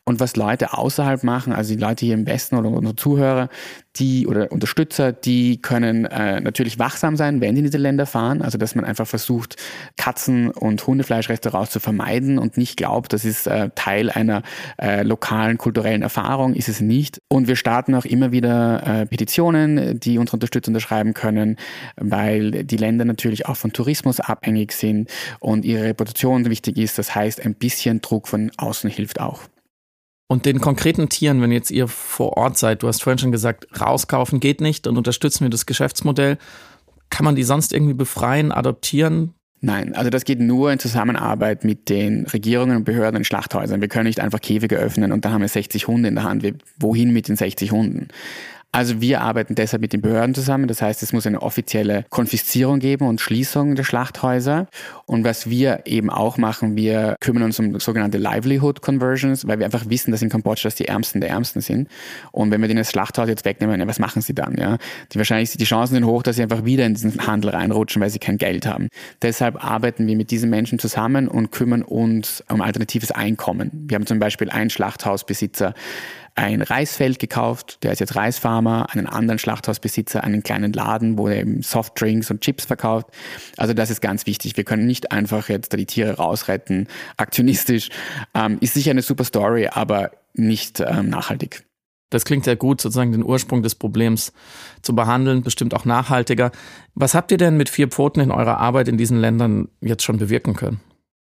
Und 0.08 0.20
was 0.20 0.36
Leute 0.36 0.72
außerhalb 0.72 1.24
machen, 1.24 1.52
also 1.52 1.74
die 1.74 1.80
Leute 1.80 2.06
hier 2.06 2.14
im 2.14 2.26
Westen 2.26 2.54
oder 2.54 2.70
unsere 2.70 2.94
Zuhörer, 2.94 3.48
die 3.96 4.28
oder 4.28 4.52
Unterstützer, 4.52 5.12
die 5.12 5.60
können 5.60 6.04
äh, 6.04 6.40
natürlich 6.40 6.78
wachsam 6.78 7.16
sein, 7.16 7.40
wenn 7.40 7.56
sie 7.56 7.58
in 7.58 7.64
diese 7.64 7.78
Länder 7.78 8.06
fahren. 8.06 8.40
Also 8.40 8.56
dass 8.56 8.76
man 8.76 8.84
einfach 8.84 9.08
versucht, 9.08 9.56
Katzen- 9.96 10.52
und 10.52 10.86
Hundefleischrestaurants 10.86 11.72
zu 11.72 11.80
vermeiden 11.80 12.38
und 12.38 12.56
nicht 12.56 12.76
glaubt, 12.76 13.12
das 13.12 13.24
ist 13.24 13.48
äh, 13.48 13.70
Teil 13.74 14.08
einer 14.08 14.42
äh, 14.80 15.02
lokalen 15.02 15.58
kulturellen 15.58 16.02
Erfahrung, 16.02 16.54
ist 16.54 16.68
es 16.68 16.80
nicht. 16.80 17.20
Und 17.26 17.48
wir 17.48 17.56
starten 17.56 17.92
auch 17.96 18.04
immer 18.04 18.30
wieder 18.30 18.86
äh, 18.86 19.06
Petitionen, 19.06 19.98
die 19.98 20.18
unsere 20.18 20.36
Unterstützer 20.36 20.68
unterschreiben 20.68 21.14
können, 21.14 21.56
weil 21.96 22.62
die 22.62 22.76
Länder 22.76 23.04
natürlich 23.04 23.46
auch 23.46 23.56
von 23.56 23.72
Tourismus 23.72 24.20
abhängig 24.20 24.70
sind 24.70 25.10
und 25.40 25.64
ihre 25.64 25.82
Reputation 25.82 26.48
wichtig 26.48 26.78
ist. 26.78 26.96
Das 26.96 27.12
heißt, 27.12 27.44
ein 27.44 27.54
bisschen 27.56 28.02
Druck 28.02 28.28
von 28.28 28.52
außen 28.56 28.88
hilft 28.88 29.20
auch. 29.20 29.40
Und 30.28 30.44
den 30.44 30.60
konkreten 30.60 31.08
Tieren, 31.08 31.40
wenn 31.40 31.52
jetzt 31.52 31.70
ihr 31.70 31.86
vor 31.86 32.36
Ort 32.36 32.58
seid, 32.58 32.82
du 32.82 32.88
hast 32.88 33.02
vorhin 33.02 33.18
schon 33.18 33.32
gesagt, 33.32 33.68
rauskaufen 33.80 34.40
geht 34.40 34.60
nicht, 34.60 34.86
dann 34.86 34.96
unterstützen 34.96 35.44
wir 35.44 35.50
das 35.50 35.66
Geschäftsmodell. 35.66 36.38
Kann 37.10 37.24
man 37.24 37.36
die 37.36 37.44
sonst 37.44 37.72
irgendwie 37.72 37.94
befreien, 37.94 38.50
adoptieren? 38.50 39.34
Nein, 39.60 39.94
also 39.94 40.10
das 40.10 40.24
geht 40.24 40.40
nur 40.40 40.70
in 40.70 40.78
Zusammenarbeit 40.78 41.64
mit 41.64 41.88
den 41.88 42.26
Regierungen 42.26 42.76
und 42.76 42.84
Behörden 42.84 43.18
und 43.18 43.24
Schlachthäusern. 43.24 43.80
Wir 43.80 43.88
können 43.88 44.06
nicht 44.06 44.20
einfach 44.20 44.40
Käfige 44.40 44.76
öffnen 44.76 45.12
und 45.12 45.24
dann 45.24 45.32
haben 45.32 45.40
wir 45.40 45.48
60 45.48 45.86
Hunde 45.86 46.08
in 46.08 46.16
der 46.16 46.24
Hand. 46.24 46.44
Wohin 46.78 47.12
mit 47.12 47.28
den 47.28 47.36
60 47.36 47.72
Hunden? 47.72 48.08
Also 48.72 49.00
wir 49.00 49.22
arbeiten 49.22 49.54
deshalb 49.54 49.80
mit 49.80 49.94
den 49.94 50.02
Behörden 50.02 50.34
zusammen. 50.34 50.68
Das 50.68 50.82
heißt, 50.82 51.02
es 51.02 51.14
muss 51.14 51.26
eine 51.26 51.40
offizielle 51.40 52.04
Konfiszierung 52.10 52.78
geben 52.78 53.06
und 53.06 53.22
Schließung 53.22 53.74
der 53.74 53.84
Schlachthäuser. 53.84 54.66
Und 55.06 55.24
was 55.24 55.48
wir 55.48 55.80
eben 55.86 56.10
auch 56.10 56.36
machen, 56.36 56.76
wir 56.76 57.16
kümmern 57.20 57.44
uns 57.44 57.58
um 57.58 57.80
sogenannte 57.80 58.18
Livelihood 58.18 58.82
Conversions, 58.82 59.46
weil 59.46 59.58
wir 59.58 59.64
einfach 59.64 59.88
wissen, 59.88 60.10
dass 60.10 60.20
in 60.20 60.28
Kambodscha 60.28 60.68
die 60.68 60.88
Ärmsten 60.88 61.22
der 61.22 61.30
Ärmsten 61.30 61.62
sind. 61.62 61.88
Und 62.32 62.50
wenn 62.50 62.60
wir 62.60 62.68
denen 62.68 62.78
das 62.78 62.90
Schlachthaus 62.90 63.28
jetzt 63.28 63.46
wegnehmen, 63.46 63.86
was 63.88 63.98
machen 63.98 64.20
sie 64.20 64.34
dann? 64.34 64.56
Ja? 64.58 64.76
Die 65.12 65.18
wahrscheinlich 65.18 65.52
die 65.52 65.64
Chancen 65.64 65.94
sind 65.94 66.04
hoch, 66.04 66.22
dass 66.22 66.36
sie 66.36 66.42
einfach 66.42 66.66
wieder 66.66 66.84
in 66.84 66.92
diesen 66.92 67.26
Handel 67.26 67.50
reinrutschen, 67.50 68.02
weil 68.02 68.10
sie 68.10 68.18
kein 68.18 68.36
Geld 68.36 68.66
haben. 68.66 68.88
Deshalb 69.22 69.64
arbeiten 69.64 70.06
wir 70.06 70.16
mit 70.16 70.30
diesen 70.30 70.50
Menschen 70.50 70.78
zusammen 70.78 71.28
und 71.28 71.50
kümmern 71.50 71.82
uns 71.82 72.44
um 72.50 72.60
alternatives 72.60 73.10
Einkommen. 73.10 73.70
Wir 73.88 73.94
haben 73.94 74.06
zum 74.06 74.18
Beispiel 74.18 74.50
einen 74.50 74.68
Schlachthausbesitzer, 74.68 75.72
ein 76.36 76.60
Reisfeld 76.60 77.18
gekauft, 77.18 77.82
der 77.82 77.92
ist 77.92 77.98
jetzt 77.98 78.14
Reisfarmer, 78.14 78.88
einen 78.90 79.06
anderen 79.06 79.38
Schlachthausbesitzer, 79.38 80.22
einen 80.22 80.42
kleinen 80.42 80.72
Laden, 80.72 81.16
wo 81.16 81.28
er 81.28 81.38
eben 81.40 81.62
Softdrinks 81.62 82.30
und 82.30 82.42
Chips 82.42 82.66
verkauft. 82.66 83.06
Also 83.56 83.72
das 83.72 83.90
ist 83.90 84.02
ganz 84.02 84.26
wichtig. 84.26 84.56
Wir 84.56 84.64
können 84.64 84.86
nicht 84.86 85.12
einfach 85.12 85.48
jetzt 85.48 85.72
da 85.72 85.78
die 85.78 85.86
Tiere 85.86 86.16
rausretten, 86.16 86.88
aktionistisch. 87.16 87.88
Ähm, 88.34 88.58
ist 88.60 88.74
sicher 88.74 88.90
eine 88.90 89.02
super 89.02 89.24
Story, 89.24 89.68
aber 89.68 90.10
nicht 90.34 90.80
ähm, 90.80 91.08
nachhaltig. 91.08 91.64
Das 92.10 92.24
klingt 92.24 92.44
sehr 92.44 92.56
gut, 92.56 92.80
sozusagen 92.80 93.12
den 93.12 93.24
Ursprung 93.24 93.62
des 93.62 93.74
Problems 93.74 94.32
zu 94.82 94.94
behandeln, 94.94 95.42
bestimmt 95.42 95.74
auch 95.74 95.84
nachhaltiger. 95.84 96.52
Was 96.94 97.14
habt 97.14 97.32
ihr 97.32 97.38
denn 97.38 97.56
mit 97.56 97.68
vier 97.68 97.88
Pfoten 97.88 98.20
in 98.20 98.30
eurer 98.30 98.58
Arbeit 98.58 98.88
in 98.88 98.98
diesen 98.98 99.18
Ländern 99.18 99.68
jetzt 99.80 100.04
schon 100.04 100.18
bewirken 100.18 100.54
können? 100.54 100.80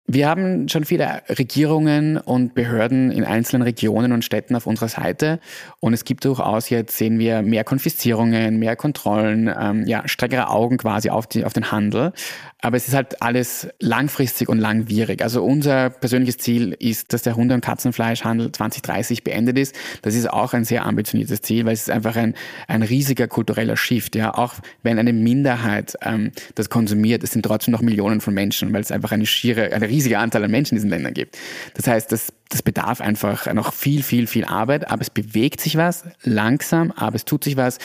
Wir 0.10 0.30
haben 0.30 0.70
schon 0.70 0.86
viele 0.86 1.22
Regierungen 1.28 2.18
und 2.18 2.56
Behörden 2.56 3.12
in 3.12 3.26
einzelnen 3.26 3.64
Regionen 3.64 4.14
und 4.14 4.24
Städten 4.24 4.56
auf 4.56 4.66
unserer 4.66 4.88
Seite. 4.88 5.42
Und 5.82 5.92
es 5.92 6.06
gibt 6.06 6.24
durchaus 6.24 6.70
jetzt, 6.70 6.98
sehen 6.98 7.20
wir, 7.20 7.42
mehr 7.42 7.66
Konfiszierungen, 7.66 8.58
mehr 8.58 8.78
Kontrollen, 8.78 9.54
ähm, 9.60 9.86
ja, 9.86 10.08
streckere 10.08 10.50
Augen 10.50 10.78
quasi 10.78 11.10
auf, 11.10 11.28
die, 11.28 11.44
auf 11.44 11.52
den 11.52 11.74
Handel. 11.74 12.14
Aber 12.62 12.78
es 12.78 12.88
ist 12.88 12.96
halt 12.96 13.22
alles 13.22 13.68
langfristig 13.80 14.48
und 14.48 14.60
langwierig. 14.60 15.22
Also 15.22 15.44
unser 15.44 15.90
persönliches 15.90 16.38
Ziel 16.38 16.76
ist, 16.80 17.12
dass 17.12 17.22
der 17.22 17.36
Hunde- 17.36 17.54
und 17.54 17.62
Katzenfleischhandel 17.62 18.52
2030 18.52 19.26
beendet 19.26 19.60
ist. 19.60 19.76
Das 20.02 20.16
ist 20.16 20.32
auch 20.32 20.54
ein 20.54 20.64
sehr 20.64 20.86
ambitioniertes 20.86 21.42
Ziel, 21.42 21.66
weil 21.66 21.74
es 21.74 21.82
ist 21.82 21.92
einfach 21.92 22.16
ein, 22.16 22.34
ein 22.68 22.82
riesiger 22.82 23.28
kultureller 23.28 23.78
Shift. 23.78 24.16
Ja, 24.16 24.34
auch 24.34 24.56
wenn 24.84 24.98
eine 24.98 25.14
Minderheit 25.14 25.98
ähm, 26.02 26.32
das 26.56 26.70
konsumiert, 26.70 27.24
es 27.24 27.32
sind 27.32 27.44
trotzdem 27.44 27.74
noch 27.74 27.82
Millionen 27.82 28.22
von 28.22 28.34
Menschen, 28.34 28.74
weil 28.74 28.82
es 28.82 28.92
einfach 28.92 29.12
eine 29.12 29.26
schiere, 29.26 29.74
eine 29.74 29.90
riesige 29.98 30.20
Anzahl 30.20 30.44
an 30.44 30.52
Menschen 30.52 30.76
in 30.76 30.78
diesen 30.78 30.90
Ländern 30.92 31.14
gibt. 31.14 31.38
Das 31.74 31.88
heißt, 31.88 32.12
das, 32.12 32.32
das 32.50 32.62
bedarf 32.62 33.02
einfach 33.02 33.52
noch 33.54 33.74
viel, 33.74 34.04
viel, 34.04 34.28
viel 34.28 34.46
Arbeit, 34.46 34.90
aber 34.92 35.02
es 35.02 35.10
bewegt 35.10 35.60
sich 35.60 35.76
was, 35.76 36.04
langsam, 36.24 36.92
aber 36.92 37.16
es 37.16 37.26
tut 37.26 37.44
sich 37.44 37.58
was 37.58 37.80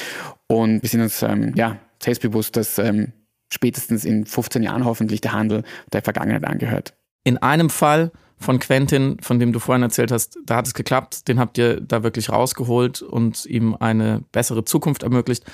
und 0.46 0.82
wir 0.82 0.88
sind 0.88 1.00
uns 1.00 1.22
ähm, 1.22 1.54
ja 1.56 1.78
selbstbewusst, 2.02 2.56
dass 2.56 2.78
ähm, 2.78 3.12
spätestens 3.48 4.04
in 4.04 4.26
15 4.26 4.62
Jahren 4.62 4.84
hoffentlich 4.84 5.20
der 5.20 5.32
Handel 5.32 5.62
der 5.92 6.02
Vergangenheit 6.02 6.44
angehört. 6.44 6.94
In 7.24 7.38
einem 7.38 7.70
Fall 7.70 8.10
von 8.38 8.58
Quentin, 8.58 9.18
von 9.20 9.38
dem 9.38 9.52
du 9.52 9.60
vorhin 9.60 9.82
erzählt 9.82 10.10
hast, 10.10 10.38
da 10.44 10.56
hat 10.56 10.66
es 10.66 10.74
geklappt, 10.74 11.28
den 11.28 11.38
habt 11.38 11.56
ihr 11.56 11.80
da 11.80 12.02
wirklich 12.02 12.28
rausgeholt 12.28 13.00
und 13.00 13.46
ihm 13.46 13.76
eine 13.78 14.24
bessere 14.32 14.64
Zukunft 14.64 15.02
ermöglicht. 15.02 15.44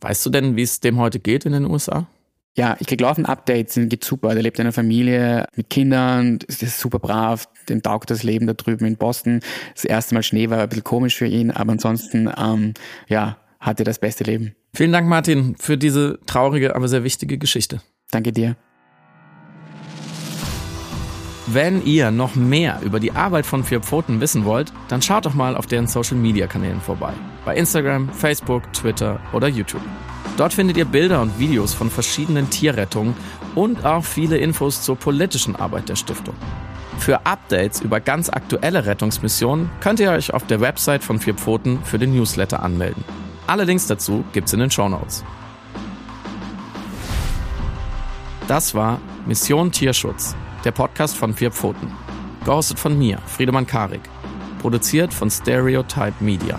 Weißt 0.00 0.24
du 0.24 0.30
denn, 0.30 0.56
wie 0.56 0.62
es 0.62 0.80
dem 0.80 0.98
heute 0.98 1.18
geht 1.18 1.44
in 1.44 1.52
den 1.52 1.64
USA? 1.64 2.06
Ja, 2.56 2.74
ich 2.80 2.86
kriege 2.86 3.04
laufend 3.04 3.28
Updates, 3.28 3.76
ihm 3.76 3.90
geht 3.90 4.02
super. 4.02 4.32
Der 4.32 4.42
lebt 4.42 4.58
in 4.58 4.62
einer 4.62 4.72
Familie 4.72 5.46
mit 5.56 5.68
Kindern, 5.68 6.38
ist 6.48 6.80
super 6.80 6.98
brav, 6.98 7.48
dem 7.68 7.82
taugt 7.82 8.10
das 8.10 8.22
Leben 8.22 8.46
da 8.46 8.54
drüben 8.54 8.86
in 8.86 8.96
Boston. 8.96 9.40
Das 9.74 9.84
erste 9.84 10.14
Mal 10.14 10.22
Schnee 10.22 10.48
war 10.48 10.60
ein 10.60 10.68
bisschen 10.68 10.84
komisch 10.84 11.16
für 11.16 11.26
ihn, 11.26 11.50
aber 11.50 11.72
ansonsten, 11.72 12.30
ähm, 12.36 12.72
ja, 13.08 13.36
hat 13.60 13.78
er 13.78 13.84
das 13.84 13.98
beste 13.98 14.24
Leben. 14.24 14.54
Vielen 14.74 14.92
Dank, 14.92 15.06
Martin, 15.06 15.54
für 15.58 15.76
diese 15.76 16.18
traurige, 16.26 16.74
aber 16.74 16.88
sehr 16.88 17.04
wichtige 17.04 17.36
Geschichte. 17.36 17.82
Danke 18.10 18.32
dir. 18.32 18.56
Wenn 21.46 21.84
ihr 21.84 22.10
noch 22.10 22.34
mehr 22.34 22.80
über 22.82 23.00
die 23.00 23.12
Arbeit 23.12 23.46
von 23.46 23.64
Vier 23.64 23.80
Pfoten 23.80 24.20
wissen 24.20 24.44
wollt, 24.44 24.72
dann 24.88 25.02
schaut 25.02 25.26
doch 25.26 25.34
mal 25.34 25.56
auf 25.56 25.66
deren 25.66 25.86
Social 25.86 26.16
Media 26.16 26.46
Kanälen 26.46 26.80
vorbei. 26.80 27.12
Bei 27.44 27.54
Instagram, 27.54 28.08
Facebook, 28.12 28.72
Twitter 28.72 29.20
oder 29.32 29.46
YouTube. 29.46 29.82
Dort 30.36 30.52
findet 30.52 30.76
ihr 30.76 30.84
Bilder 30.84 31.22
und 31.22 31.38
Videos 31.38 31.72
von 31.72 31.90
verschiedenen 31.90 32.50
Tierrettungen 32.50 33.14
und 33.54 33.86
auch 33.86 34.04
viele 34.04 34.36
Infos 34.36 34.82
zur 34.82 34.96
politischen 34.96 35.56
Arbeit 35.56 35.88
der 35.88 35.96
Stiftung. 35.96 36.34
Für 36.98 37.24
Updates 37.24 37.80
über 37.80 38.00
ganz 38.00 38.28
aktuelle 38.28 38.84
Rettungsmissionen 38.84 39.70
könnt 39.80 40.00
ihr 40.00 40.10
euch 40.10 40.34
auf 40.34 40.46
der 40.46 40.60
Website 40.60 41.02
von 41.02 41.18
Vier 41.20 41.34
Pfoten 41.34 41.82
für 41.84 41.98
den 41.98 42.14
Newsletter 42.14 42.62
anmelden. 42.62 43.04
Alle 43.46 43.64
Links 43.64 43.86
dazu 43.86 44.24
gibt's 44.32 44.52
in 44.52 44.60
den 44.60 44.70
Show 44.70 44.88
Notes. 44.88 45.24
Das 48.48 48.74
war 48.74 49.00
Mission 49.26 49.72
Tierschutz, 49.72 50.36
der 50.64 50.72
Podcast 50.72 51.16
von 51.16 51.34
Vier 51.34 51.50
Pfoten. 51.50 51.90
Gehostet 52.44 52.78
von 52.78 52.98
mir, 52.98 53.18
Friedemann 53.26 53.66
Karik. 53.66 54.02
Produziert 54.60 55.12
von 55.12 55.30
Stereotype 55.30 56.14
Media. 56.20 56.58